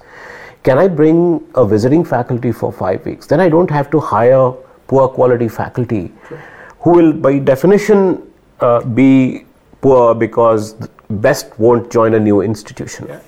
can 0.62 0.78
I 0.78 0.88
bring 0.88 1.46
a 1.54 1.66
visiting 1.66 2.04
faculty 2.04 2.52
for 2.52 2.72
five 2.72 3.04
weeks? 3.04 3.26
Then 3.26 3.40
I 3.40 3.48
don't 3.48 3.70
have 3.70 3.90
to 3.90 4.00
hire 4.00 4.52
poor 4.86 5.08
quality 5.08 5.48
faculty 5.48 6.12
who 6.80 6.90
will, 6.90 7.12
by 7.12 7.38
definition, 7.38 8.22
uh, 8.60 8.84
be 8.84 9.44
poor 9.80 10.14
because 10.14 10.74
best 11.10 11.58
won't 11.58 11.90
join 11.90 12.14
a 12.14 12.20
new 12.20 12.40
institution. 12.40 13.06
Yeah. 13.08 13.20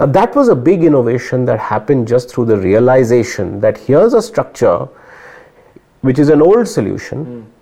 Now, 0.00 0.06
that 0.06 0.34
was 0.34 0.48
a 0.48 0.54
big 0.54 0.82
innovation 0.82 1.44
that 1.44 1.58
happened 1.58 2.08
just 2.08 2.30
through 2.30 2.46
the 2.46 2.56
realization 2.56 3.60
that 3.60 3.76
here's 3.76 4.14
a 4.14 4.22
structure 4.22 4.88
which 6.00 6.18
is 6.18 6.30
an 6.30 6.40
old 6.40 6.66
solution. 6.66 7.26
Mm 7.26 7.61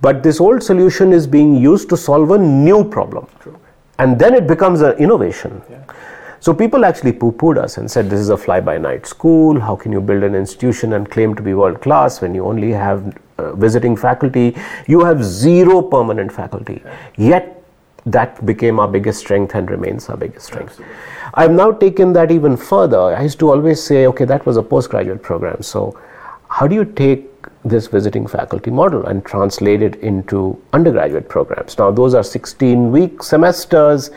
but 0.00 0.22
this 0.22 0.40
old 0.40 0.62
solution 0.62 1.12
is 1.12 1.26
being 1.26 1.56
used 1.56 1.88
to 1.88 1.96
solve 1.96 2.30
a 2.30 2.38
new 2.38 2.84
problem. 2.84 3.26
True. 3.40 3.58
And 3.98 4.18
then 4.18 4.34
it 4.34 4.46
becomes 4.46 4.82
an 4.82 4.96
innovation. 4.98 5.62
Yeah. 5.70 5.82
So 6.40 6.52
people 6.52 6.84
actually 6.84 7.12
poo 7.12 7.32
pooed 7.32 7.58
us 7.58 7.78
and 7.78 7.90
said, 7.90 8.10
This 8.10 8.20
is 8.20 8.28
a 8.28 8.36
fly 8.36 8.60
by 8.60 8.78
night 8.78 9.06
school. 9.06 9.58
How 9.58 9.74
can 9.74 9.90
you 9.90 10.00
build 10.00 10.22
an 10.22 10.34
institution 10.34 10.92
and 10.92 11.10
claim 11.10 11.34
to 11.34 11.42
be 11.42 11.54
world 11.54 11.80
class 11.80 12.20
when 12.20 12.34
you 12.34 12.44
only 12.44 12.70
have 12.72 13.16
uh, 13.38 13.52
visiting 13.54 13.96
faculty? 13.96 14.54
You 14.86 15.04
have 15.04 15.24
zero 15.24 15.82
permanent 15.82 16.30
faculty. 16.30 16.82
Yeah. 16.84 17.30
Yet 17.30 17.64
that 18.04 18.44
became 18.46 18.78
our 18.78 18.86
biggest 18.86 19.18
strength 19.20 19.54
and 19.54 19.68
remains 19.70 20.08
our 20.08 20.16
biggest 20.16 20.46
strength. 20.46 20.72
Absolutely. 20.72 20.96
I've 21.34 21.50
now 21.50 21.72
taken 21.72 22.12
that 22.12 22.30
even 22.30 22.56
further. 22.56 23.00
I 23.00 23.22
used 23.22 23.38
to 23.40 23.50
always 23.50 23.82
say, 23.82 24.06
okay, 24.06 24.24
that 24.24 24.46
was 24.46 24.56
a 24.56 24.62
postgraduate 24.62 25.22
program. 25.22 25.62
So, 25.62 25.98
how 26.48 26.66
do 26.66 26.74
you 26.74 26.84
take 26.84 27.35
this 27.68 27.86
visiting 27.86 28.26
faculty 28.26 28.70
model 28.70 29.06
and 29.06 29.24
translate 29.24 29.82
it 29.82 29.96
into 29.96 30.60
undergraduate 30.72 31.28
programs. 31.28 31.78
Now, 31.78 31.90
those 31.90 32.14
are 32.14 32.22
16 32.22 32.90
week 32.90 33.22
semesters. 33.22 34.10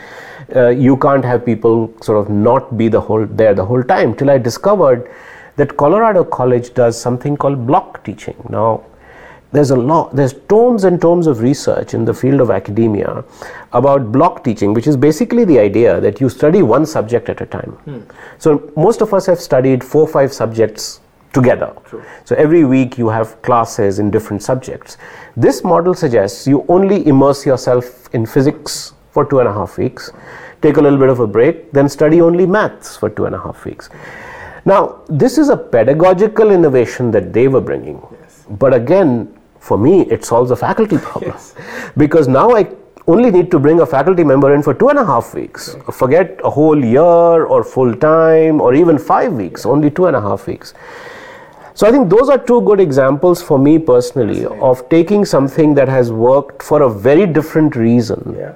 Uh, 0.54 0.68
you 0.68 0.96
can't 0.96 1.24
have 1.24 1.44
people 1.44 1.92
sort 2.02 2.18
of 2.18 2.32
not 2.32 2.76
be 2.76 2.88
the 2.88 3.00
whole 3.00 3.26
there 3.26 3.54
the 3.54 3.64
whole 3.64 3.82
time. 3.82 4.14
Till 4.14 4.30
I 4.30 4.38
discovered 4.38 5.10
that 5.56 5.76
Colorado 5.76 6.24
College 6.24 6.72
does 6.74 7.00
something 7.00 7.36
called 7.36 7.66
block 7.66 8.02
teaching. 8.04 8.36
Now, 8.48 8.84
there's 9.52 9.70
a 9.70 9.76
lot 9.76 10.14
there's 10.14 10.34
tomes 10.48 10.84
and 10.84 11.00
tomes 11.00 11.26
of 11.26 11.40
research 11.40 11.92
in 11.94 12.04
the 12.04 12.14
field 12.14 12.40
of 12.40 12.50
academia 12.50 13.24
about 13.72 14.12
block 14.12 14.44
teaching 14.44 14.72
which 14.72 14.86
is 14.86 14.96
basically 14.96 15.44
the 15.44 15.58
idea 15.58 16.00
that 16.00 16.20
you 16.20 16.28
study 16.28 16.62
one 16.62 16.86
subject 16.86 17.28
at 17.28 17.40
a 17.40 17.46
time 17.46 17.72
hmm. 17.84 18.00
so 18.38 18.72
most 18.76 19.00
of 19.00 19.12
us 19.12 19.26
have 19.26 19.40
studied 19.40 19.82
four 19.82 20.06
five 20.06 20.32
subjects 20.32 20.99
together. 21.32 21.74
True. 21.84 22.04
So 22.24 22.34
every 22.36 22.64
week 22.64 22.98
you 22.98 23.08
have 23.08 23.40
classes 23.42 23.98
in 23.98 24.10
different 24.10 24.42
subjects. 24.42 24.96
This 25.36 25.62
model 25.64 25.94
suggests 25.94 26.46
you 26.46 26.64
only 26.68 27.06
immerse 27.06 27.46
yourself 27.46 28.12
in 28.14 28.26
physics 28.26 28.94
for 29.10 29.24
two 29.24 29.40
and 29.40 29.48
a 29.48 29.52
half 29.52 29.78
weeks, 29.78 30.10
take 30.62 30.76
a 30.76 30.80
little 30.80 30.98
bit 30.98 31.08
of 31.08 31.20
a 31.20 31.26
break, 31.26 31.72
then 31.72 31.88
study 31.88 32.20
only 32.20 32.46
maths 32.46 32.96
for 32.96 33.10
two 33.10 33.26
and 33.26 33.34
a 33.34 33.38
half 33.40 33.64
weeks. 33.64 33.90
Now, 34.64 35.00
this 35.08 35.38
is 35.38 35.48
a 35.48 35.56
pedagogical 35.56 36.50
innovation 36.50 37.10
that 37.12 37.32
they 37.32 37.48
were 37.48 37.60
bringing. 37.60 38.00
Yes. 38.20 38.44
But 38.50 38.74
again, 38.74 39.36
for 39.58 39.78
me, 39.78 40.02
it 40.02 40.24
solves 40.24 40.50
a 40.50 40.56
faculty 40.56 40.98
problem. 40.98 41.32
Yes. 41.32 41.54
Because 41.96 42.28
now 42.28 42.50
I 42.54 42.68
only 43.06 43.30
need 43.30 43.50
to 43.50 43.58
bring 43.58 43.80
a 43.80 43.86
faculty 43.86 44.22
member 44.22 44.54
in 44.54 44.62
for 44.62 44.74
two 44.74 44.88
and 44.88 44.98
a 44.98 45.04
half 45.04 45.34
weeks. 45.34 45.76
Forget 45.92 46.38
a 46.44 46.50
whole 46.50 46.84
year 46.84 47.44
or 47.46 47.64
full 47.64 47.94
time 47.94 48.60
or 48.60 48.74
even 48.74 48.98
five 48.98 49.32
weeks, 49.32 49.66
only 49.66 49.90
two 49.90 50.06
and 50.06 50.16
a 50.16 50.20
half 50.20 50.46
weeks. 50.46 50.74
So 51.80 51.86
I 51.86 51.92
think 51.92 52.10
those 52.10 52.28
are 52.28 52.36
two 52.36 52.60
good 52.60 52.78
examples 52.78 53.40
for 53.40 53.58
me 53.58 53.78
personally 53.78 54.44
of 54.44 54.86
taking 54.90 55.24
something 55.24 55.72
that 55.76 55.88
has 55.88 56.12
worked 56.12 56.62
for 56.62 56.82
a 56.82 56.90
very 56.90 57.24
different 57.24 57.74
reason. 57.74 58.34
Yeah. 58.38 58.54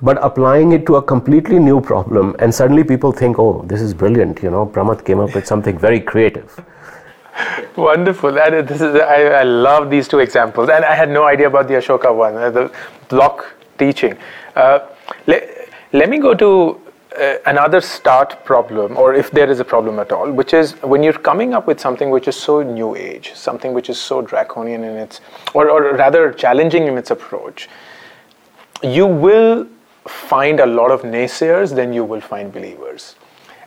But 0.00 0.16
applying 0.22 0.72
it 0.72 0.86
to 0.86 0.96
a 0.96 1.02
completely 1.02 1.58
new 1.58 1.82
problem, 1.82 2.34
and 2.38 2.54
suddenly 2.54 2.84
people 2.84 3.12
think, 3.12 3.38
oh, 3.38 3.66
this 3.66 3.82
is 3.82 3.92
brilliant. 3.92 4.42
You 4.42 4.50
know, 4.50 4.64
Pramath 4.64 5.04
came 5.04 5.20
up 5.20 5.34
with 5.34 5.46
something 5.46 5.76
very 5.76 6.00
creative. 6.00 6.64
Wonderful. 7.76 8.32
That 8.32 8.54
is, 8.54 8.66
this 8.66 8.80
is 8.80 8.94
I, 8.94 9.24
I 9.24 9.42
love 9.42 9.90
these 9.90 10.08
two 10.08 10.20
examples, 10.20 10.70
and 10.70 10.86
I 10.86 10.94
had 10.94 11.10
no 11.10 11.24
idea 11.24 11.48
about 11.48 11.68
the 11.68 11.74
Ashoka 11.74 12.16
one, 12.16 12.34
uh, 12.34 12.48
the 12.48 12.72
block 13.10 13.44
teaching. 13.76 14.16
Uh, 14.56 14.86
let, 15.26 15.68
let 15.92 16.08
me 16.08 16.18
go 16.18 16.32
to 16.32 16.80
Uh, 17.18 17.36
another 17.46 17.80
start 17.80 18.44
problem, 18.44 18.96
or 18.96 19.12
if 19.12 19.32
there 19.32 19.50
is 19.50 19.58
a 19.58 19.64
problem 19.64 19.98
at 19.98 20.12
all, 20.12 20.30
which 20.30 20.54
is 20.54 20.74
when 20.82 21.02
you're 21.02 21.12
coming 21.12 21.52
up 21.52 21.66
with 21.66 21.80
something 21.80 22.10
which 22.10 22.28
is 22.28 22.36
so 22.36 22.62
new 22.62 22.94
age, 22.94 23.32
something 23.34 23.74
which 23.74 23.90
is 23.90 24.00
so 24.00 24.22
draconian 24.22 24.84
in 24.84 24.96
its, 24.96 25.20
or, 25.52 25.68
or 25.68 25.94
rather 25.96 26.32
challenging 26.32 26.86
in 26.86 26.96
its 26.96 27.10
approach, 27.10 27.68
you 28.84 29.04
will 29.04 29.66
find 30.06 30.60
a 30.60 30.66
lot 30.66 30.92
of 30.92 31.02
naysayers 31.02 31.74
than 31.74 31.92
you 31.92 32.04
will 32.04 32.20
find 32.20 32.52
believers. 32.52 33.16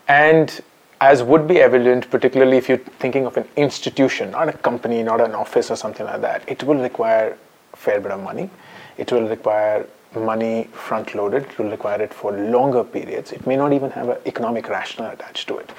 And 0.08 0.62
as 1.01 1.22
would 1.22 1.46
be 1.46 1.60
evident, 1.60 2.10
particularly 2.10 2.55
if 2.55 2.70
you're 2.70 2.77
thinking 2.77 3.25
of 3.25 3.36
an 3.36 3.48
institution, 3.58 4.31
not 4.31 4.48
a 4.48 4.53
company, 4.53 5.03
not 5.03 5.20
an 5.20 5.36
office 5.36 5.70
or 5.70 5.75
something 5.75 6.05
like 6.05 6.22
that, 6.22 6.48
it 6.48 6.63
will 6.63 6.77
require 6.77 7.38
a 7.74 7.75
fair 7.75 8.00
bit 8.00 8.13
of 8.13 8.24
money. 8.24 8.50
It 8.98 9.12
will 9.12 9.27
require 9.27 9.88
money 10.15 10.65
front 10.74 11.15
loaded, 11.15 11.44
it 11.44 11.58
will 11.58 11.70
require 11.70 12.01
it 12.01 12.13
for 12.13 12.32
longer 12.32 12.84
periods. 12.84 13.32
It 13.32 13.48
may 13.48 13.56
not 13.56 13.74
even 13.74 13.91
have 13.91 14.10
an 14.10 14.18
economic 14.25 14.68
rationale 14.70 15.13
attached 15.13 15.48
to 15.48 15.58
it. 15.58 15.72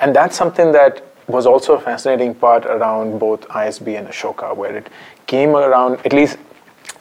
And 0.00 0.14
that's 0.14 0.36
something 0.36 0.72
that 0.72 1.02
was 1.26 1.46
also 1.46 1.74
a 1.74 1.80
fascinating 1.80 2.34
part 2.34 2.66
around 2.66 3.18
both 3.18 3.46
ISB 3.48 3.98
and 3.98 4.08
Ashoka, 4.08 4.54
where 4.56 4.76
it 4.76 4.88
came 5.26 5.50
around, 5.56 6.00
at 6.04 6.12
least 6.12 6.38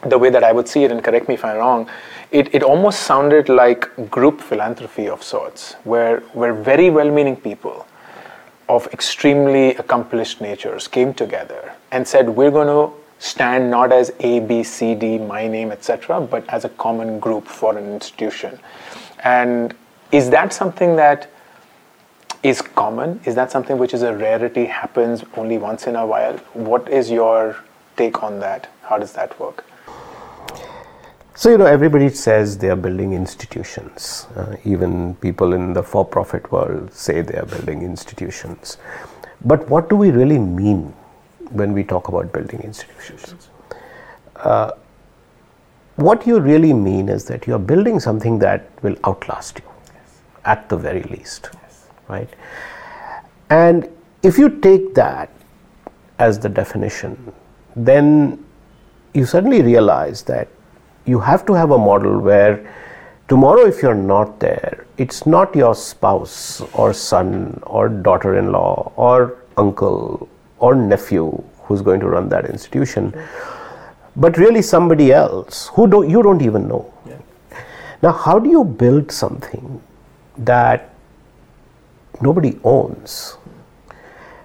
the 0.06 0.18
way 0.18 0.30
that 0.30 0.44
I 0.44 0.52
would 0.52 0.68
see 0.68 0.84
it, 0.84 0.92
and 0.92 1.04
correct 1.04 1.28
me 1.28 1.36
if 1.36 1.46
I'm 1.46 1.58
wrong, 1.58 1.90
it, 2.32 2.54
it 2.54 2.64
almost 2.64 3.02
sounded 3.02 3.48
like 3.48 4.10
group 4.10 4.42
philanthropy 4.42 5.08
of 5.08 5.24
sorts, 5.24 5.74
where, 5.84 6.22
where 6.34 6.54
very 6.54 6.90
well 6.90 7.10
meaning 7.10 7.36
people 7.36 7.86
of 8.70 8.88
extremely 8.88 9.76
accomplished 9.76 10.42
natures 10.42 10.88
came 10.88 11.14
together 11.14 11.74
and 11.92 12.08
said, 12.08 12.30
We're 12.30 12.52
going 12.52 12.68
to 12.68 12.96
stand 13.24 13.72
not 13.72 13.94
as 13.94 14.12
A, 14.20 14.42
B, 14.42 14.64
C, 14.64 14.96
D, 14.96 15.18
my 15.18 15.48
name, 15.48 15.72
etc., 15.72 16.20
but 16.20 16.48
as 16.50 16.66
a 16.66 16.70
common 16.70 17.20
group 17.22 17.48
for 17.48 17.78
an 17.78 17.86
institution. 17.94 18.60
And 19.24 19.74
is 20.12 20.30
that 20.32 20.52
something 20.52 20.98
that 20.98 21.30
is 22.44 22.62
common? 22.62 23.22
Is 23.24 23.34
that 23.36 23.50
something 23.50 23.78
which 23.78 23.94
is 23.94 24.02
a 24.02 24.14
rarity, 24.14 24.66
happens 24.66 25.24
only 25.38 25.58
once 25.58 25.88
in 25.88 25.96
a 25.96 26.06
while? 26.06 26.36
What 26.52 26.90
is 26.90 27.10
your 27.10 27.56
take 27.96 28.22
on 28.24 28.40
that? 28.42 28.70
How 28.82 28.98
does 28.98 29.14
that 29.14 29.40
work? 29.40 29.64
So, 31.34 31.50
you 31.50 31.58
know, 31.58 31.66
everybody 31.66 32.10
says 32.10 32.58
they 32.58 32.70
are 32.70 32.76
building 32.76 33.14
institutions. 33.14 34.28
Uh, 34.36 34.58
even 34.66 35.16
people 35.16 35.54
in 35.54 35.72
the 35.72 35.82
for 35.82 36.04
profit 36.04 36.52
world 36.52 36.94
say 36.94 37.22
they 37.22 37.38
are 37.38 37.46
building 37.46 37.84
institutions. 37.84 38.78
But 39.46 39.70
what 39.70 39.90
do 39.90 39.96
we 39.96 40.12
really 40.12 40.40
mean 40.40 40.94
when 41.54 41.74
we 41.74 41.84
talk 41.84 42.08
about 42.08 42.32
building 42.34 42.60
institutions? 42.62 43.50
Uh, 44.36 44.72
what 45.96 46.26
you 46.26 46.40
really 46.40 46.74
mean 46.74 47.10
is 47.10 47.26
that 47.26 47.46
you 47.48 47.56
are 47.56 47.60
building 47.60 48.00
something 48.00 48.40
that 48.40 48.70
will 48.82 48.96
outlast 49.06 49.60
you, 49.60 49.66
yes. 49.94 50.20
at 50.46 50.68
the 50.70 50.78
very 50.78 51.04
least, 51.04 51.50
yes. 51.54 51.88
right? 52.08 52.30
And 53.50 53.88
if 54.24 54.38
you 54.38 54.50
take 54.50 54.96
that 54.96 55.30
as 56.20 56.40
the 56.40 56.50
definition, 56.50 57.34
then 57.76 58.44
you 59.14 59.26
suddenly 59.26 59.62
realize 59.62 60.24
that 60.24 60.48
you 61.06 61.20
have 61.20 61.46
to 61.46 61.54
have 61.54 61.72
a 61.72 61.78
model 61.78 62.20
where 62.20 62.68
tomorrow 63.28 63.66
if 63.66 63.82
you're 63.82 63.94
not 63.96 64.40
there 64.40 64.86
it's 64.98 65.26
not 65.26 65.56
your 65.56 65.74
spouse 65.76 66.62
or 66.74 66.94
son 66.94 67.62
or 67.66 67.90
daughter-in-law 67.90 68.92
or 68.96 69.38
uncle 69.58 70.28
or 70.68 70.76
nephew 70.76 71.26
who's 71.64 71.82
going 71.82 72.00
to 72.06 72.10
run 72.16 72.30
that 72.30 72.50
institution 72.56 73.14
but 74.16 74.38
really 74.38 74.62
somebody 74.62 75.12
else 75.12 75.70
who 75.74 75.88
don't 75.88 76.10
you 76.10 76.22
don't 76.22 76.42
even 76.42 76.68
know. 76.68 76.94
Yeah. 77.06 77.18
now 78.02 78.12
how 78.12 78.38
do 78.40 78.50
you 78.50 78.64
build 78.64 79.12
something 79.12 79.82
that 80.38 80.94
nobody 82.22 82.58
owns? 82.64 83.38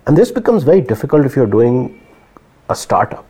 And 0.07 0.17
this 0.17 0.31
becomes 0.31 0.63
very 0.63 0.81
difficult 0.81 1.27
if 1.27 1.37
you're 1.37 1.47
doing 1.59 2.01
a 2.71 2.75
startup. 2.75 3.25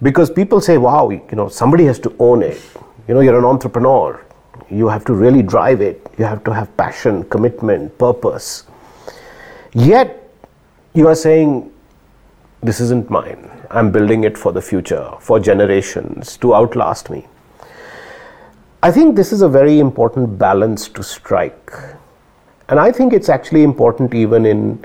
Because 0.00 0.30
people 0.30 0.60
say 0.60 0.78
wow 0.78 1.10
you 1.10 1.22
know 1.32 1.48
somebody 1.48 1.84
has 1.84 1.98
to 2.00 2.14
own 2.18 2.42
it. 2.42 2.60
You 3.08 3.14
know 3.14 3.20
you're 3.20 3.38
an 3.38 3.44
entrepreneur. 3.44 4.24
You 4.70 4.88
have 4.88 5.04
to 5.06 5.14
really 5.14 5.42
drive 5.42 5.80
it. 5.80 6.06
You 6.18 6.24
have 6.24 6.44
to 6.44 6.54
have 6.54 6.74
passion 6.76 7.24
commitment 7.24 7.98
purpose. 7.98 8.64
Yet 9.74 10.18
you 10.94 11.08
are 11.08 11.14
saying 11.14 11.71
this 12.62 12.80
isn't 12.80 13.10
mine 13.10 13.50
i'm 13.70 13.90
building 13.90 14.24
it 14.24 14.38
for 14.38 14.52
the 14.52 14.62
future 14.62 15.10
for 15.20 15.38
generations 15.40 16.36
to 16.36 16.54
outlast 16.54 17.10
me 17.10 17.26
i 18.82 18.90
think 18.90 19.16
this 19.16 19.32
is 19.32 19.42
a 19.42 19.48
very 19.48 19.78
important 19.78 20.38
balance 20.38 20.88
to 20.88 21.02
strike 21.02 21.72
and 22.68 22.80
i 22.80 22.90
think 22.90 23.12
it's 23.12 23.28
actually 23.28 23.62
important 23.62 24.14
even 24.14 24.46
in 24.46 24.84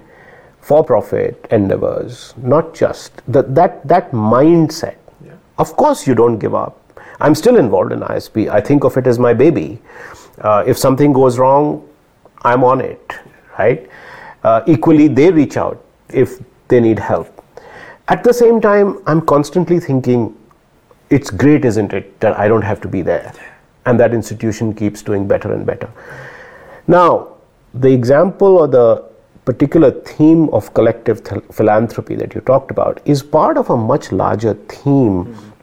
for 0.62 0.84
profit 0.84 1.48
endeavors 1.52 2.34
not 2.38 2.74
just 2.74 3.22
that 3.28 3.54
that 3.56 3.88
that 3.88 4.12
mindset 4.12 4.98
of 5.58 5.76
course, 5.76 6.06
you 6.06 6.14
don't 6.14 6.38
give 6.38 6.54
up. 6.54 7.02
I'm 7.20 7.34
still 7.34 7.58
involved 7.58 7.92
in 7.92 8.02
ISB. 8.02 8.50
I 8.50 8.62
think 8.62 8.84
of 8.84 8.96
it 8.98 9.08
as 9.08 9.18
my 9.18 9.34
baby. 9.34 9.80
Uh, 10.42 10.64
if 10.68 10.78
something 10.78 11.14
goes 11.14 11.40
wrong, 11.40 11.88
I'm 12.44 12.64
on 12.64 12.80
it, 12.82 13.14
right? 13.58 13.90
Uh, 14.44 14.62
equally, 14.68 15.08
they 15.08 15.32
reach 15.32 15.58
out 15.58 15.84
if 16.10 16.40
they 16.68 16.80
need 16.80 17.00
help. 17.00 17.44
At 18.10 18.24
the 18.24 18.34
same 18.34 18.62
time, 18.62 19.02
I'm 19.06 19.22
constantly 19.22 19.80
thinking, 19.80 20.38
it's 21.10 21.30
great, 21.30 21.66
isn't 21.66 21.94
it, 21.94 22.20
that 22.20 22.40
I 22.40 22.48
don't 22.48 22.62
have 22.62 22.80
to 22.82 22.88
be 22.88 23.02
there. 23.02 23.34
And 23.86 24.00
that 24.00 24.14
institution 24.14 24.74
keeps 24.74 25.02
doing 25.02 25.28
better 25.28 25.54
and 25.54 25.66
better. 25.66 25.92
Now, 26.88 27.36
the 27.74 27.92
example 27.92 28.58
or 28.58 28.68
the 28.68 29.04
particular 29.46 29.92
theme 29.92 30.50
of 30.50 30.74
collective 30.74 31.24
th- 31.24 31.44
philanthropy 31.52 32.16
that 32.16 32.34
you 32.34 32.42
talked 32.42 32.72
about 32.72 33.00
is 33.06 33.24
part 33.24 33.58
of 33.58 33.70
a 33.70 33.78
much 33.78 34.12
larger 34.12 34.54
theme 34.54 35.26
mm 35.26 35.54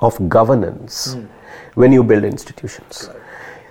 of 0.00 0.28
governance 0.28 1.14
mm. 1.14 1.28
when 1.74 1.92
you 1.92 2.02
build 2.02 2.24
institutions. 2.24 3.08
Right. 3.08 3.16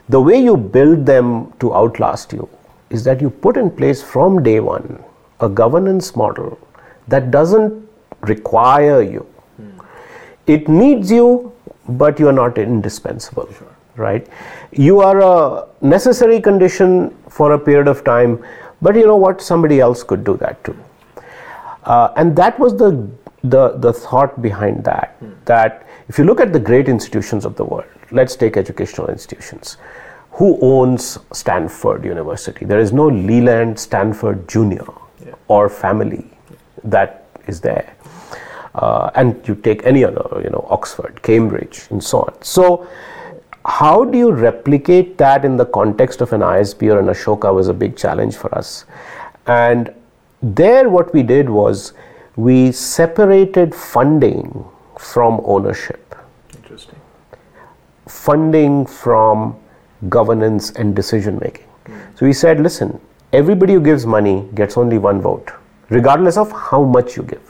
The 0.09 0.21
way 0.21 0.41
you 0.41 0.55
build 0.57 1.05
them 1.05 1.53
to 1.59 1.73
outlast 1.73 2.33
you 2.33 2.47
is 2.89 3.03
that 3.03 3.21
you 3.21 3.29
put 3.29 3.57
in 3.57 3.69
place 3.69 4.01
from 4.01 4.41
day 4.43 4.59
one 4.59 5.03
a 5.39 5.49
governance 5.49 6.15
model 6.15 6.59
that 7.07 7.31
doesn't 7.31 7.88
require 8.21 9.01
you. 9.01 9.25
Mm. 9.61 9.85
It 10.47 10.67
needs 10.67 11.11
you, 11.11 11.53
but 11.87 12.19
you 12.19 12.27
are 12.27 12.33
not 12.33 12.57
indispensable. 12.57 13.49
Sure. 13.57 13.75
Right? 13.95 14.27
You 14.71 15.01
are 15.01 15.19
a 15.21 15.67
necessary 15.81 16.39
condition 16.39 17.15
for 17.29 17.53
a 17.53 17.59
period 17.59 17.87
of 17.87 18.03
time, 18.03 18.43
but 18.81 18.95
you 18.95 19.05
know 19.05 19.17
what? 19.17 19.41
Somebody 19.41 19.79
else 19.79 20.03
could 20.03 20.23
do 20.23 20.37
that 20.37 20.63
too. 20.63 20.77
Uh, 21.83 22.13
and 22.15 22.35
that 22.35 22.57
was 22.59 22.77
the 22.77 23.09
the 23.43 23.69
the 23.77 23.93
thought 23.93 24.41
behind 24.41 24.83
that. 24.83 25.21
Mm. 25.21 25.33
That 25.45 25.87
if 26.07 26.17
you 26.17 26.23
look 26.23 26.39
at 26.39 26.53
the 26.53 26.59
great 26.59 26.87
institutions 26.87 27.45
of 27.45 27.55
the 27.55 27.65
world, 27.65 27.87
let's 28.11 28.35
take 28.35 28.57
educational 28.57 29.07
institutions. 29.07 29.77
Who 30.31 30.57
owns 30.61 31.17
Stanford 31.33 32.05
University? 32.05 32.65
There 32.65 32.79
is 32.79 32.93
no 32.93 33.07
Leland 33.07 33.77
Stanford 33.79 34.47
Jr. 34.47 34.91
Yeah. 35.25 35.33
or 35.49 35.67
family 35.67 36.29
that 36.83 37.25
is 37.47 37.59
there. 37.59 37.93
Uh, 38.75 39.09
and 39.15 39.47
you 39.47 39.55
take 39.55 39.85
any 39.85 40.03
other, 40.03 40.41
you 40.43 40.49
know, 40.49 40.65
Oxford, 40.69 41.21
Cambridge, 41.23 41.87
and 41.89 42.03
so 42.03 42.21
on. 42.21 42.41
So, 42.43 42.87
how 43.65 44.03
do 44.05 44.17
you 44.17 44.31
replicate 44.31 45.17
that 45.17 45.43
in 45.43 45.57
the 45.57 45.65
context 45.65 46.21
of 46.21 46.33
an 46.33 46.41
ISB 46.41 46.91
or 46.93 46.99
an 46.99 47.07
Ashoka 47.07 47.53
was 47.53 47.67
a 47.67 47.73
big 47.73 47.97
challenge 47.97 48.35
for 48.35 48.53
us. 48.55 48.85
And 49.47 49.93
there, 50.41 50.89
what 50.89 51.13
we 51.13 51.23
did 51.23 51.49
was 51.49 51.93
we 52.35 52.71
separated 52.71 53.75
funding 53.75 54.65
from 54.97 55.41
ownership. 55.43 56.15
Interesting. 56.55 56.99
Funding 58.07 58.85
from 58.85 59.57
governance 60.07 60.71
and 60.71 60.95
decision 60.95 61.37
making. 61.41 61.65
Mm. 61.85 62.17
So 62.17 62.25
we 62.25 62.33
said, 62.33 62.59
listen, 62.61 62.99
everybody 63.33 63.73
who 63.73 63.81
gives 63.81 64.05
money 64.05 64.47
gets 64.55 64.77
only 64.77 64.97
one 64.97 65.21
vote, 65.21 65.51
regardless 65.89 66.37
of 66.37 66.51
how 66.51 66.83
much 66.83 67.17
you 67.17 67.23
give. 67.23 67.48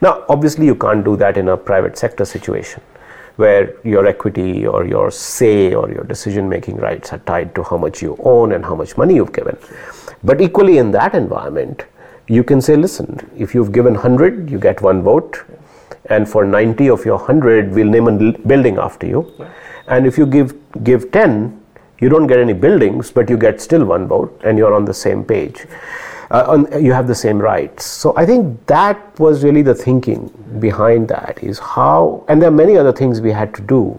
Now, 0.00 0.24
obviously, 0.28 0.66
you 0.66 0.74
can't 0.74 1.04
do 1.04 1.16
that 1.16 1.36
in 1.36 1.48
a 1.48 1.56
private 1.56 1.98
sector 1.98 2.24
situation. 2.24 2.82
where 3.38 3.74
your 3.84 4.04
equity 4.06 4.66
or 4.66 4.84
your 4.84 5.10
say 5.12 5.72
or 5.72 5.88
your 5.90 6.02
decision 6.04 6.48
making 6.48 6.76
rights 6.76 7.12
are 7.12 7.20
tied 7.20 7.54
to 7.54 7.62
how 7.62 7.76
much 7.76 8.02
you 8.02 8.16
own 8.24 8.52
and 8.52 8.64
how 8.64 8.74
much 8.74 8.96
money 8.96 9.14
you've 9.14 9.32
given. 9.32 9.56
But 10.24 10.40
equally 10.40 10.78
in 10.78 10.90
that 10.90 11.14
environment, 11.14 11.84
you 12.26 12.42
can 12.42 12.60
say, 12.60 12.74
listen, 12.74 13.30
if 13.36 13.54
you've 13.54 13.70
given 13.70 13.94
100, 13.94 14.50
you 14.50 14.58
get 14.58 14.82
one 14.82 15.02
vote. 15.02 15.38
And 16.06 16.28
for 16.28 16.44
90 16.44 16.90
of 16.90 17.04
your 17.04 17.18
100, 17.18 17.70
we'll 17.72 17.86
name 17.86 18.08
a 18.08 18.32
building 18.38 18.76
after 18.76 19.06
you. 19.06 19.32
And 19.86 20.04
if 20.04 20.18
you 20.18 20.26
give, 20.26 20.52
give 20.82 21.12
10, 21.12 21.62
you 22.00 22.08
don't 22.08 22.26
get 22.26 22.40
any 22.40 22.54
buildings, 22.54 23.12
but 23.12 23.30
you 23.30 23.36
get 23.36 23.60
still 23.60 23.84
one 23.84 24.08
vote 24.08 24.40
and 24.44 24.58
you're 24.58 24.74
on 24.74 24.84
the 24.84 24.94
same 24.94 25.22
page. 25.22 25.64
Uh, 26.30 26.64
you 26.78 26.92
have 26.92 27.06
the 27.06 27.14
same 27.14 27.38
rights. 27.38 27.86
So 27.86 28.14
I 28.16 28.26
think 28.26 28.66
that 28.66 29.18
was 29.18 29.42
really 29.42 29.62
the 29.62 29.74
thinking 29.74 30.28
behind 30.60 31.08
that 31.08 31.42
is 31.42 31.58
how, 31.58 32.24
and 32.28 32.42
there 32.42 32.50
are 32.50 32.58
many 32.64 32.76
other 32.76 32.92
things 32.92 33.20
we 33.20 33.32
had 33.32 33.54
to 33.54 33.62
do 33.62 33.98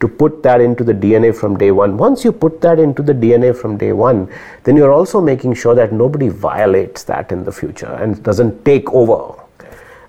to 0.00 0.08
put 0.08 0.42
that 0.42 0.60
into 0.60 0.84
the 0.84 0.92
DNA 0.92 1.34
from 1.34 1.56
day 1.56 1.70
one. 1.70 1.96
Once 1.96 2.24
you 2.24 2.30
put 2.30 2.60
that 2.60 2.78
into 2.78 3.02
the 3.02 3.12
DNA 3.12 3.56
from 3.56 3.76
day 3.76 3.92
one, 3.92 4.28
then 4.62 4.76
you're 4.76 4.92
also 4.92 5.20
making 5.20 5.54
sure 5.54 5.74
that 5.74 5.92
nobody 5.92 6.28
violates 6.28 7.02
that 7.04 7.32
in 7.32 7.44
the 7.44 7.50
future 7.50 7.92
and 8.00 8.22
doesn't 8.22 8.64
take 8.64 8.88
over 8.92 9.40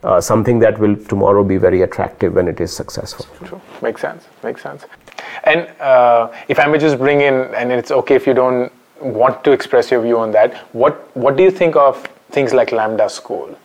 uh, 0.04 0.22
something 0.22 0.60
that 0.60 0.78
will 0.78 0.96
tomorrow 0.96 1.44
be 1.44 1.58
very 1.58 1.82
attractive 1.82 2.34
when 2.36 2.48
it 2.48 2.62
is 2.62 2.72
successful. 2.72 3.26
True. 3.44 3.62
Makes 3.82 4.02
sense. 4.02 4.28
Makes 4.44 4.62
sense. 4.62 4.86
And 5.46 5.68
uh, 5.80 6.32
if 6.48 6.60
I 6.60 6.68
may 6.68 6.78
just 6.78 7.00
bring 7.00 7.22
in, 7.22 7.34
and 7.34 7.72
it's 7.72 7.90
okay 7.90 8.16
if 8.16 8.28
you 8.28 8.36
don't 8.36 8.72
want 9.02 9.44
to 9.44 9.52
express 9.52 9.92
your 9.92 10.02
view 10.02 10.18
on 10.20 10.32
that, 10.32 10.56
what 10.74 11.16
what 11.16 11.36
do 11.36 11.44
you 11.44 11.52
think 11.52 11.76
of 11.76 12.06
things 12.32 12.54
like 12.54 12.72
Lambda 12.72 13.10
School, 13.10 13.58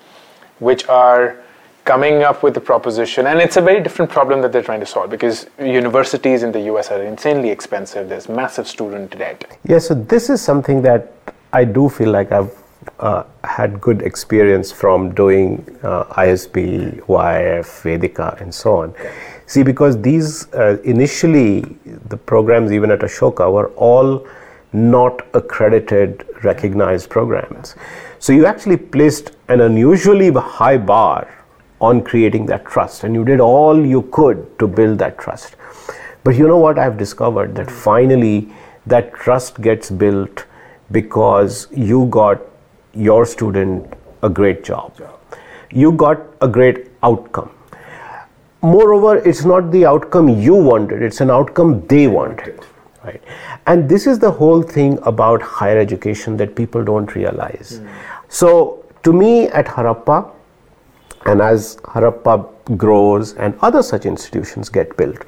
which 0.59 0.89
are 0.89 1.37
coming 1.85 2.23
up 2.23 2.43
with 2.43 2.57
a 2.57 2.61
proposition, 2.61 3.27
and 3.27 3.41
it's 3.41 3.57
a 3.57 3.61
very 3.61 3.83
different 3.83 4.11
problem 4.11 4.43
that 4.43 4.53
they're 4.53 4.63
trying 4.63 4.81
to 4.81 4.87
solve 4.87 5.11
because 5.11 5.47
universities 5.59 6.43
in 6.43 6.53
the 6.53 6.61
US 6.73 6.91
are 6.91 7.03
insanely 7.03 7.51
expensive. 7.51 8.09
There's 8.09 8.29
massive 8.29 8.69
student 8.69 9.17
debt. 9.19 9.59
Yeah, 9.65 9.79
so 9.79 9.95
this 9.95 10.31
is 10.31 10.41
something 10.41 10.83
that 10.83 11.13
I 11.53 11.65
do 11.65 11.89
feel 11.89 12.11
like 12.11 12.31
I've 12.33 12.55
uh, 12.99 13.25
had 13.45 13.81
good 13.81 14.03
experience 14.03 14.71
from 14.73 15.15
doing 15.15 15.65
uh, 15.83 16.05
ISB, 16.05 17.01
YIF, 17.07 17.83
Vedika, 17.83 18.41
and 18.41 18.55
so 18.55 18.77
on. 18.77 18.95
See, 19.47 19.63
because 19.63 20.01
these 20.01 20.53
uh, 20.55 20.79
initially, 20.85 21.63
the 22.09 22.17
programs, 22.17 22.73
even 22.73 22.91
at 22.91 23.01
Ashoka, 23.01 23.53
were 23.53 23.69
all 23.71 24.27
not 24.73 25.27
accredited, 25.35 26.25
recognized 26.43 27.11
programs. 27.11 27.75
So 28.19 28.33
you 28.33 28.47
actually 28.47 28.77
placed 28.77 29.33
an 29.49 29.61
unusually 29.61 30.31
high 30.31 30.79
bar 30.79 31.29
on 31.81 32.03
creating 32.03 32.47
that 32.47 32.67
trust, 32.67 33.05
and 33.05 33.15
you 33.15 33.25
did 33.25 33.41
all 33.41 33.85
you 33.85 34.03
could 34.13 34.59
to 34.59 34.69
build 34.69 34.99
that 34.99 35.19
trust. 35.19 35.57
But 36.23 36.37
you 36.37 36.47
know 36.47 36.59
what 36.59 36.79
I've 36.79 36.99
discovered? 36.99 37.55
That 37.55 37.71
finally, 37.71 38.53
that 38.87 39.15
trust 39.15 39.61
gets 39.63 39.91
built 39.91 40.45
because 40.93 41.69
you 41.71 42.07
got 42.07 42.41
your 42.93 43.25
student 43.25 43.95
a 44.23 44.29
great 44.29 44.63
job. 44.65 45.01
You 45.71 45.93
got 45.93 46.21
a 46.41 46.49
great 46.49 46.89
outcome. 47.03 47.51
Moreover, 48.63 49.17
it's 49.27 49.45
not 49.45 49.71
the 49.71 49.87
outcome 49.87 50.29
you 50.29 50.55
wanted, 50.55 51.03
it's 51.03 51.23
an 51.23 51.31
outcome 51.31 51.87
they 51.87 52.07
wanted. 52.07 52.61
Right? 53.03 53.23
And 53.67 53.89
this 53.89 54.07
is 54.07 54.19
the 54.19 54.31
whole 54.31 54.63
thing 54.63 54.99
about 55.03 55.43
higher 55.43 55.79
education 55.79 56.37
that 56.39 56.57
people 56.57 56.85
don't 56.85 57.15
realize. 57.15 57.81
Mm. 57.81 57.89
So, 58.29 58.85
to 59.03 59.13
me, 59.13 59.49
at 59.49 59.67
Harappa, 59.67 60.31
and 61.27 61.41
as 61.41 61.77
Harappa 61.85 62.49
grows 62.77 63.35
and 63.35 63.55
other 63.61 63.83
such 63.83 64.07
institutions 64.07 64.69
get 64.69 64.97
built, 64.97 65.25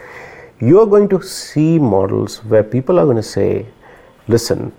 you 0.61 0.81
are 0.81 0.87
going 0.87 1.09
to 1.09 1.23
see 1.23 1.79
models 1.79 2.45
where 2.45 2.63
people 2.63 2.99
are 2.99 3.05
going 3.05 3.17
to 3.17 3.23
say, 3.23 3.67
listen, 4.29 4.73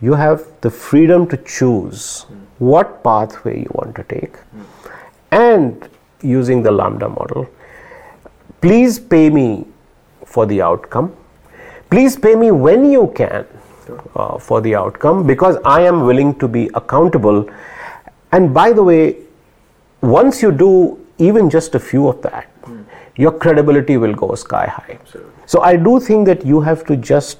you 0.00 0.14
have 0.14 0.46
the 0.60 0.70
freedom 0.70 1.26
to 1.28 1.36
choose 1.38 2.26
what 2.58 3.02
pathway 3.02 3.60
you 3.60 3.70
want 3.74 3.94
to 3.96 4.04
take 4.04 4.36
and 5.30 5.88
using 6.22 6.62
the 6.62 6.70
lambda 6.70 7.08
model 7.08 7.48
please 8.60 8.98
pay 8.98 9.28
me 9.30 9.66
for 10.24 10.46
the 10.46 10.60
outcome 10.62 11.14
please 11.90 12.16
pay 12.16 12.34
me 12.34 12.50
when 12.50 12.90
you 12.90 13.12
can 13.14 13.46
uh, 14.16 14.38
for 14.38 14.60
the 14.60 14.74
outcome 14.74 15.26
because 15.26 15.56
i 15.64 15.80
am 15.80 16.04
willing 16.06 16.34
to 16.38 16.48
be 16.48 16.70
accountable. 16.74 17.48
And 18.32 18.52
by 18.52 18.72
the 18.72 18.82
way 18.82 19.16
once 20.00 20.42
you 20.42 20.50
do 20.50 20.98
even 21.18 21.48
just 21.48 21.74
a 21.74 21.80
few 21.80 22.08
of 22.08 22.20
that 22.22 22.50
your 23.16 23.30
credibility 23.30 23.96
will 23.96 24.14
go 24.14 24.34
sky 24.34 24.66
high. 24.66 24.98
So 25.46 25.60
i 25.62 25.76
do 25.76 26.00
think 26.00 26.26
that 26.26 26.44
you 26.44 26.60
have 26.60 26.84
to 26.86 26.96
just 26.96 27.38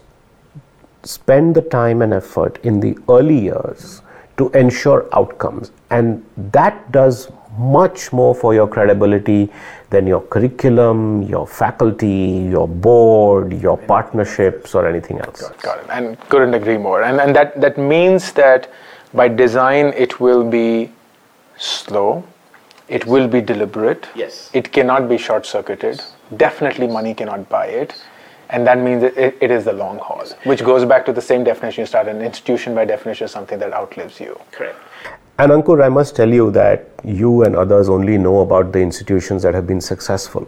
spend 1.04 1.54
the 1.54 1.62
time 1.62 2.02
and 2.02 2.12
effort 2.12 2.58
in 2.64 2.80
the 2.80 2.96
early 3.08 3.38
years 3.38 4.02
to 4.36 4.50
ensure 4.50 5.06
outcomes. 5.12 5.70
And 5.90 6.24
that 6.52 6.90
does 6.92 7.28
much 7.58 8.12
more 8.12 8.34
for 8.34 8.54
your 8.54 8.66
credibility 8.66 9.50
than 9.90 10.06
your 10.06 10.22
curriculum, 10.22 11.22
your 11.22 11.46
faculty, 11.46 12.48
your 12.50 12.66
board, 12.66 13.52
your 13.60 13.76
partnerships, 13.76 14.74
or 14.74 14.88
anything 14.88 15.18
else. 15.20 15.42
Got, 15.42 15.62
got 15.62 15.78
it. 15.78 15.86
And 15.90 16.18
couldn't 16.28 16.54
agree 16.54 16.78
more. 16.78 17.02
And, 17.02 17.20
and 17.20 17.34
that, 17.36 17.60
that 17.60 17.78
means 17.78 18.32
that 18.32 18.70
by 19.12 19.28
design, 19.28 19.86
it 19.96 20.20
will 20.20 20.48
be 20.48 20.92
slow, 21.56 22.24
it 22.88 23.06
will 23.06 23.28
be 23.28 23.40
deliberate, 23.40 24.08
yes. 24.14 24.50
it 24.52 24.72
cannot 24.72 25.08
be 25.08 25.16
short 25.16 25.46
circuited, 25.46 26.02
definitely 26.36 26.86
money 26.86 27.14
cannot 27.14 27.48
buy 27.48 27.66
it 27.66 28.02
and 28.50 28.66
that 28.66 28.78
means 28.78 29.02
it, 29.02 29.36
it 29.40 29.50
is 29.50 29.64
the 29.64 29.72
long 29.72 29.98
haul, 29.98 30.24
which 30.44 30.62
goes 30.64 30.84
back 30.84 31.04
to 31.06 31.12
the 31.12 31.20
same 31.20 31.44
definition 31.44 31.82
you 31.82 31.86
start 31.86 32.08
An 32.08 32.22
institution, 32.22 32.74
by 32.74 32.84
definition, 32.84 33.24
is 33.24 33.30
something 33.30 33.58
that 33.58 33.72
outlives 33.72 34.20
you. 34.20 34.38
Correct. 34.52 34.78
And 35.36 35.50
Ankur, 35.50 35.84
I 35.84 35.88
must 35.88 36.14
tell 36.14 36.32
you 36.32 36.52
that 36.52 36.88
you 37.02 37.42
and 37.42 37.56
others 37.56 37.88
only 37.88 38.16
know 38.16 38.38
about 38.42 38.72
the 38.72 38.78
institutions 38.78 39.42
that 39.42 39.52
have 39.52 39.66
been 39.66 39.80
successful. 39.80 40.46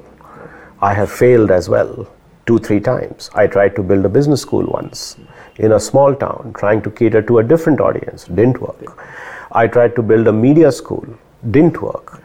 I 0.80 0.94
have 0.94 1.10
failed 1.10 1.50
as 1.50 1.68
well, 1.68 2.06
two, 2.46 2.60
three 2.60 2.78
times. 2.78 3.28
I 3.34 3.48
tried 3.48 3.74
to 3.74 3.82
build 3.82 4.04
a 4.04 4.08
business 4.08 4.42
school 4.42 4.64
once 4.64 5.16
in 5.56 5.72
a 5.72 5.80
small 5.80 6.14
town, 6.14 6.52
trying 6.56 6.82
to 6.82 6.90
cater 6.92 7.20
to 7.22 7.38
a 7.38 7.42
different 7.42 7.80
audience. 7.80 8.26
Didn't 8.26 8.60
work. 8.60 9.04
I 9.50 9.66
tried 9.66 9.96
to 9.96 10.02
build 10.02 10.28
a 10.28 10.32
media 10.32 10.70
school. 10.70 11.04
Didn't 11.50 11.82
work. 11.82 12.22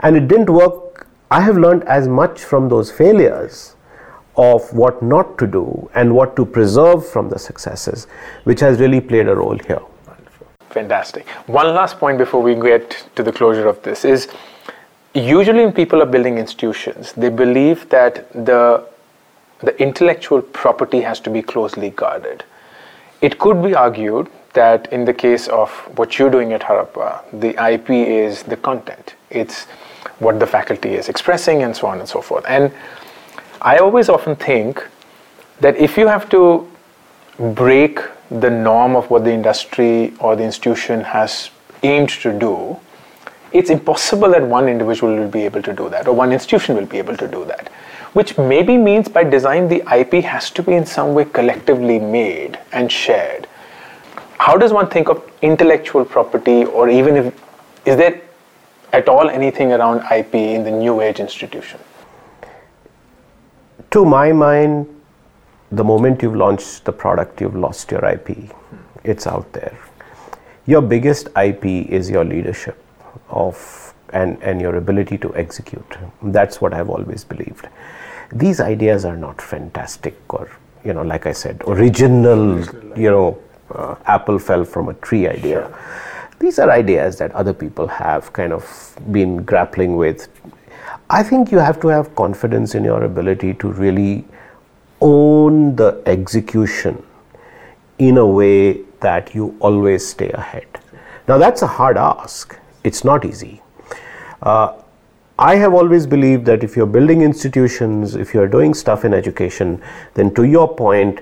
And 0.00 0.16
it 0.16 0.28
didn't 0.28 0.50
work. 0.50 1.08
I 1.32 1.40
have 1.40 1.58
learned 1.58 1.82
as 1.84 2.06
much 2.06 2.44
from 2.44 2.68
those 2.68 2.92
failures 2.92 3.74
of 4.36 4.72
what 4.72 5.02
not 5.02 5.36
to 5.38 5.48
do 5.48 5.90
and 5.94 6.14
what 6.14 6.36
to 6.36 6.46
preserve 6.46 7.04
from 7.08 7.28
the 7.28 7.40
successes, 7.40 8.06
which 8.44 8.60
has 8.60 8.78
really 8.78 9.00
played 9.00 9.26
a 9.26 9.34
role 9.34 9.58
here. 9.58 9.82
Fantastic. 10.74 11.28
One 11.46 11.72
last 11.72 12.00
point 12.00 12.18
before 12.18 12.42
we 12.42 12.56
get 12.56 13.06
to 13.14 13.22
the 13.22 13.30
closure 13.30 13.68
of 13.68 13.80
this 13.82 14.04
is 14.04 14.26
usually 15.14 15.64
when 15.64 15.72
people 15.72 16.02
are 16.02 16.06
building 16.06 16.36
institutions, 16.36 17.12
they 17.12 17.28
believe 17.28 17.88
that 17.90 18.32
the 18.32 18.84
the 19.60 19.80
intellectual 19.80 20.42
property 20.42 21.00
has 21.00 21.20
to 21.20 21.30
be 21.30 21.42
closely 21.42 21.90
guarded. 21.90 22.42
It 23.20 23.38
could 23.38 23.62
be 23.62 23.72
argued 23.74 24.26
that 24.54 24.92
in 24.92 25.04
the 25.04 25.14
case 25.14 25.46
of 25.46 25.70
what 25.96 26.18
you're 26.18 26.34
doing 26.38 26.52
at 26.52 26.62
Harappa, 26.62 27.22
the 27.44 27.52
IP 27.72 27.90
is 27.90 28.42
the 28.42 28.56
content. 28.56 29.14
It's 29.30 29.66
what 30.18 30.40
the 30.40 30.46
faculty 30.46 30.94
is 30.94 31.08
expressing 31.08 31.62
and 31.62 31.76
so 31.76 31.86
on 31.86 32.00
and 32.00 32.08
so 32.08 32.20
forth. 32.20 32.44
And 32.48 32.72
I 33.62 33.78
always 33.78 34.08
often 34.08 34.34
think 34.34 34.84
that 35.60 35.76
if 35.76 35.96
you 35.96 36.08
have 36.08 36.28
to 36.30 36.68
break 37.38 38.00
the 38.40 38.50
norm 38.50 38.96
of 38.96 39.10
what 39.10 39.24
the 39.24 39.32
industry 39.32 40.12
or 40.18 40.36
the 40.36 40.44
institution 40.44 41.00
has 41.02 41.50
aimed 41.82 42.10
to 42.10 42.38
do, 42.38 42.76
it's 43.52 43.70
impossible 43.70 44.30
that 44.30 44.42
one 44.42 44.68
individual 44.68 45.14
will 45.16 45.28
be 45.28 45.42
able 45.42 45.62
to 45.62 45.72
do 45.72 45.88
that 45.88 46.08
or 46.08 46.14
one 46.14 46.32
institution 46.32 46.74
will 46.74 46.86
be 46.86 46.98
able 46.98 47.16
to 47.16 47.28
do 47.28 47.44
that. 47.44 47.68
Which 48.12 48.36
maybe 48.38 48.76
means 48.76 49.08
by 49.08 49.24
design 49.24 49.68
the 49.68 49.82
IP 49.92 50.24
has 50.24 50.50
to 50.50 50.62
be 50.62 50.74
in 50.74 50.86
some 50.86 51.14
way 51.14 51.24
collectively 51.24 51.98
made 51.98 52.58
and 52.72 52.90
shared. 52.90 53.46
How 54.38 54.56
does 54.56 54.72
one 54.72 54.88
think 54.88 55.08
of 55.08 55.22
intellectual 55.42 56.04
property 56.04 56.64
or 56.64 56.88
even 56.88 57.16
if 57.16 57.34
is 57.86 57.96
there 57.96 58.20
at 58.92 59.08
all 59.08 59.28
anything 59.28 59.72
around 59.72 60.04
IP 60.12 60.34
in 60.34 60.64
the 60.64 60.70
new 60.70 61.00
age 61.00 61.20
institution? 61.20 61.80
to 63.94 64.04
my 64.04 64.32
mind, 64.32 64.88
the 65.70 65.84
moment 65.84 66.22
you've 66.22 66.36
launched 66.36 66.84
the 66.84 66.92
product, 66.92 67.40
you've 67.40 67.56
lost 67.56 67.90
your 67.90 68.04
IP. 68.04 68.50
It's 69.02 69.26
out 69.26 69.52
there. 69.52 69.76
Your 70.66 70.82
biggest 70.82 71.28
IP 71.36 71.64
is 71.64 72.08
your 72.08 72.24
leadership 72.24 72.82
of 73.28 73.94
and, 74.10 74.40
and 74.42 74.60
your 74.60 74.76
ability 74.76 75.18
to 75.18 75.34
execute. 75.36 75.96
That's 76.22 76.60
what 76.60 76.72
I've 76.72 76.88
always 76.88 77.24
believed. 77.24 77.68
These 78.32 78.60
ideas 78.60 79.04
are 79.04 79.16
not 79.16 79.42
fantastic 79.42 80.16
or, 80.32 80.50
you 80.84 80.92
know, 80.92 81.02
like 81.02 81.26
I 81.26 81.32
said, 81.32 81.62
original, 81.66 82.60
you 82.96 83.10
know, 83.10 83.38
uh, 83.74 83.96
apple 84.06 84.38
fell 84.38 84.64
from 84.64 84.88
a 84.88 84.94
tree 84.94 85.26
idea. 85.26 85.68
Sure. 85.68 85.78
These 86.38 86.58
are 86.58 86.70
ideas 86.70 87.18
that 87.18 87.32
other 87.32 87.52
people 87.52 87.86
have 87.86 88.32
kind 88.32 88.52
of 88.52 88.96
been 89.10 89.44
grappling 89.44 89.96
with 89.96 90.28
I 91.10 91.22
think 91.22 91.52
you 91.52 91.58
have 91.58 91.80
to 91.80 91.88
have 91.88 92.14
confidence 92.16 92.74
in 92.74 92.82
your 92.82 93.04
ability 93.04 93.54
to 93.54 93.70
really 93.70 94.24
own 95.08 95.76
the 95.76 96.02
execution 96.06 97.02
in 97.98 98.16
a 98.18 98.26
way 98.26 98.82
that 99.00 99.34
you 99.34 99.56
always 99.60 100.06
stay 100.06 100.30
ahead. 100.30 100.66
Now, 101.28 101.38
that's 101.38 101.62
a 101.62 101.66
hard 101.66 101.96
ask, 101.96 102.58
it's 102.82 103.04
not 103.04 103.24
easy. 103.24 103.62
Uh, 104.42 104.74
I 105.38 105.56
have 105.56 105.74
always 105.74 106.06
believed 106.06 106.44
that 106.46 106.62
if 106.62 106.76
you're 106.76 106.86
building 106.86 107.22
institutions, 107.22 108.14
if 108.14 108.34
you're 108.34 108.46
doing 108.46 108.72
stuff 108.72 109.04
in 109.04 109.14
education, 109.14 109.82
then 110.14 110.34
to 110.34 110.44
your 110.44 110.68
point, 110.72 111.20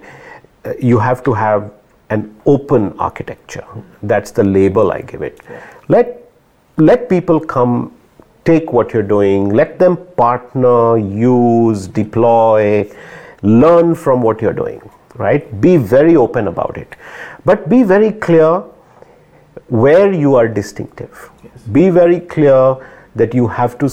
uh, 0.65 0.75
you 0.79 0.99
have 0.99 1.23
to 1.25 1.33
have 1.33 1.73
an 2.11 2.35
open 2.47 2.93
architecture. 2.99 3.65
That's 4.03 4.31
the 4.31 4.45
label 4.45 4.93
I 4.93 5.01
give 5.01 5.23
it. 5.23 5.41
Yeah. 5.49 5.65
Let 5.89 6.31
let 6.77 7.09
people 7.09 7.41
come 7.41 7.93
take 8.45 8.73
what 8.73 8.93
you're 8.93 9.03
doing, 9.03 9.51
let 9.51 9.79
them 9.79 9.97
partner, 10.17 10.99
use, 10.99 11.87
deploy, 11.87 12.91
learn 13.43 13.95
from 13.95 14.23
what 14.23 14.41
you're 14.41 14.53
doing, 14.53 14.81
right? 15.15 15.61
Be 15.61 15.77
very 15.77 16.17
open 16.17 16.49
about 16.49 16.77
it. 16.77 16.97
But 17.45 17.69
be 17.69 17.83
very 17.83 18.13
clear 18.13 18.63
where 19.69 20.13
you 20.13 20.35
are 20.35 20.49
distinctive. 20.49 21.31
Yes. 21.43 21.63
Be 21.63 21.91
very 21.91 22.21
clear 22.21 22.77
that 23.15 23.35
you 23.35 23.47
have 23.49 23.79
to 23.79 23.89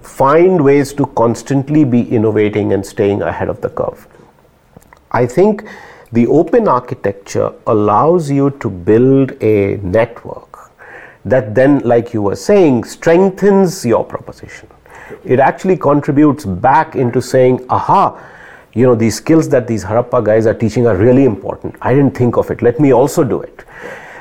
find 0.00 0.62
ways 0.62 0.92
to 0.94 1.06
constantly 1.06 1.84
be 1.84 2.02
innovating 2.08 2.72
and 2.72 2.84
staying 2.84 3.22
ahead 3.22 3.48
of 3.48 3.60
the 3.60 3.68
curve. 3.70 4.06
I 5.10 5.26
think 5.26 5.64
the 6.12 6.26
open 6.26 6.68
architecture 6.68 7.52
allows 7.66 8.30
you 8.30 8.50
to 8.60 8.70
build 8.70 9.32
a 9.42 9.76
network 9.76 10.70
that 11.24 11.54
then, 11.54 11.78
like 11.80 12.12
you 12.12 12.22
were 12.22 12.36
saying, 12.36 12.84
strengthens 12.84 13.84
your 13.84 14.04
proposition. 14.04 14.68
It 15.24 15.38
actually 15.38 15.76
contributes 15.76 16.44
back 16.44 16.96
into 16.96 17.22
saying, 17.22 17.64
aha, 17.70 18.18
you 18.74 18.86
know, 18.86 18.94
these 18.94 19.16
skills 19.16 19.48
that 19.50 19.66
these 19.66 19.84
Harappa 19.84 20.24
guys 20.24 20.46
are 20.46 20.54
teaching 20.54 20.86
are 20.86 20.96
really 20.96 21.24
important. 21.24 21.74
I 21.82 21.94
didn't 21.94 22.16
think 22.16 22.36
of 22.36 22.50
it. 22.50 22.62
Let 22.62 22.80
me 22.80 22.92
also 22.92 23.22
do 23.22 23.40
it. 23.42 23.64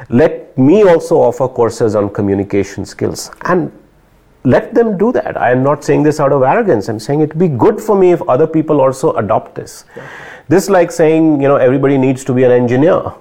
Let 0.10 0.58
me 0.58 0.84
also 0.84 1.22
offer 1.22 1.48
courses 1.48 1.96
on 1.96 2.10
communication 2.10 2.86
skills. 2.86 3.32
And 3.44 3.72
let 4.44 4.74
them 4.74 4.98
do 4.98 5.12
that. 5.14 5.40
I 5.40 5.52
am 5.52 5.64
not 5.64 5.84
saying 5.84 6.04
this 6.04 6.20
out 6.20 6.34
of 6.34 6.44
arrogance. 6.44 6.90
I'm 6.90 7.00
saying 7.00 7.22
it'd 7.22 7.40
be 7.40 7.48
good 7.48 7.80
for 7.80 7.96
me 7.96 8.12
if 8.12 8.22
other 8.28 8.48
people 8.48 8.82
also 8.82 9.14
adopt 9.14 9.56
this. 9.56 9.86
Yeah. 9.96 10.08
This 10.50 10.70
like 10.70 10.92
saying, 10.92 11.42
you 11.42 11.48
know, 11.48 11.56
everybody 11.56 11.98
needs 11.98 12.26
to 12.26 12.34
be 12.34 12.44
an 12.44 12.52
engineer, 12.52 13.14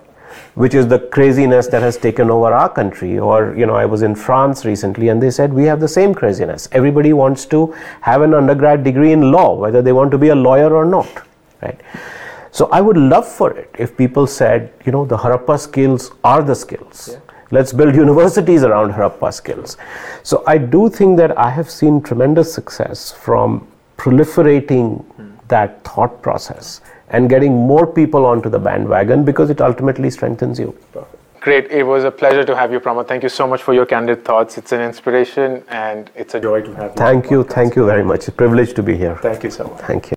which 0.55 0.75
is 0.75 0.89
the 0.89 0.99
craziness 0.99 1.67
that 1.69 1.83
has 1.83 1.97
taken 1.97 2.31
over 2.31 2.53
our 2.53 2.69
country. 2.69 3.19
Or, 3.19 3.55
you 3.57 3.67
know, 3.67 3.75
I 3.75 3.87
was 3.87 4.03
in 4.03 4.15
France 4.15 4.65
recently 4.65 5.09
and 5.09 5.23
they 5.23 5.31
said 5.31 5.53
we 5.53 5.65
have 5.65 5.81
the 5.81 5.89
same 5.89 6.15
craziness. 6.15 6.69
Everybody 6.73 7.13
wants 7.13 7.47
to 7.47 7.75
have 8.01 8.23
an 8.23 8.35
undergrad 8.35 8.85
degree 8.85 9.13
in 9.13 9.33
law, 9.33 9.55
whether 9.55 9.83
they 9.83 9.93
want 9.93 10.11
to 10.11 10.19
be 10.19 10.29
a 10.29 10.35
lawyer 10.35 10.75
or 10.75 10.85
not. 10.85 11.27
Right? 11.63 11.81
So 12.53 12.69
I 12.73 12.81
would 12.81 12.97
love 12.97 13.29
for 13.29 13.53
it 13.57 13.75
if 13.79 13.97
people 13.97 14.27
said, 14.27 14.73
you 14.85 14.93
know, 14.93 15.05
the 15.05 15.17
Harappa 15.17 15.59
skills 15.59 16.11
are 16.25 16.43
the 16.43 16.55
skills. 16.55 17.11
Yeah 17.13 17.21
Let's 17.53 17.73
build 17.73 17.95
universities 18.07 18.63
around 18.63 18.93
Harappa 18.93 19.33
skills. 19.33 19.77
So 20.23 20.45
I 20.47 20.59
do 20.59 20.89
think 20.89 21.17
that 21.17 21.37
I 21.37 21.51
have 21.51 21.69
seen 21.69 22.01
tremendous 22.01 22.53
success 22.53 23.11
from 23.13 23.67
proliferating 23.97 25.05
that 25.51 25.85
thought 25.85 26.21
process 26.23 26.81
and 27.11 27.29
getting 27.29 27.53
more 27.53 27.87
people 27.87 28.25
onto 28.25 28.49
the 28.49 28.59
bandwagon 28.59 29.25
because 29.25 29.51
it 29.51 29.61
ultimately 29.61 30.11
strengthens 30.11 30.59
you. 30.59 30.77
Great. 31.41 31.71
It 31.71 31.85
was 31.85 32.05
a 32.05 32.11
pleasure 32.11 32.45
to 32.45 32.55
have 32.55 32.71
you, 32.71 32.81
Pramod. 32.81 33.09
Thank 33.09 33.23
you 33.23 33.31
so 33.31 33.47
much 33.47 33.63
for 33.63 33.73
your 33.73 33.87
candid 33.87 34.25
thoughts. 34.25 34.59
It's 34.59 34.73
an 34.73 34.83
inspiration 34.83 35.65
and 35.69 36.11
it's 36.15 36.35
a 36.35 36.41
joy 36.41 36.61
to 36.61 36.75
have 36.75 36.91
you. 36.91 36.97
Thank 36.97 37.31
you. 37.31 37.45
Thank 37.45 37.77
you 37.77 37.87
very 37.87 38.05
much. 38.05 38.19
It's 38.19 38.29
a 38.29 38.33
privilege 38.33 38.75
to 38.75 38.83
be 38.83 38.97
here. 38.97 39.17
Thank 39.17 39.45
you 39.45 39.51
so 39.51 39.65
much. 39.65 39.81
Thank 39.81 40.11
you. 40.11 40.17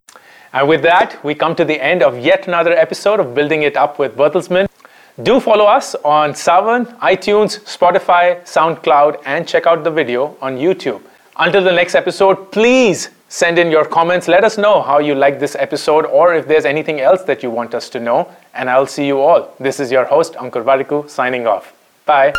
And 0.52 0.68
with 0.68 0.82
that, 0.84 1.24
we 1.24 1.34
come 1.34 1.56
to 1.56 1.66
the 1.66 1.82
end 1.82 2.04
of 2.04 2.20
yet 2.20 2.48
another 2.48 2.74
episode 2.74 3.22
of 3.22 3.34
Building 3.34 3.64
It 3.64 3.78
Up 3.78 4.00
with 4.00 4.18
Bertelsmann. 4.18 4.68
Do 5.24 5.40
follow 5.40 5.66
us 5.66 5.96
on 6.04 6.34
Saavn, 6.34 6.86
iTunes, 7.00 7.60
Spotify, 7.78 8.42
SoundCloud, 8.44 9.22
and 9.26 9.48
check 9.48 9.66
out 9.66 9.84
the 9.84 9.92
video 9.92 10.36
on 10.42 10.58
YouTube. 10.58 11.02
Until 11.38 11.64
the 11.64 11.72
next 11.72 11.96
episode, 11.96 12.52
please 12.52 13.10
send 13.34 13.58
in 13.58 13.72
your 13.72 13.84
comments. 13.84 14.28
Let 14.28 14.44
us 14.44 14.60
know 14.60 14.84
how 14.84 15.00
you 15.00 15.16
like 15.16 15.40
this 15.40 15.56
episode 15.56 16.06
or 16.06 16.36
if 16.36 16.48
there's 16.48 16.66
anything 16.66 17.02
else 17.02 17.24
that 17.24 17.42
you 17.42 17.50
want 17.50 17.74
us 17.74 17.90
to 17.90 18.00
know. 18.00 18.32
And 18.54 18.70
I'll 18.70 18.86
see 18.86 19.08
you 19.08 19.22
all. 19.22 19.56
This 19.60 19.80
is 19.80 19.92
your 19.92 20.06
host, 20.06 20.34
Ankur 20.34 20.64
Warikoo, 20.64 21.10
signing 21.10 21.48
off. 21.48 21.74
Bye. 22.06 22.34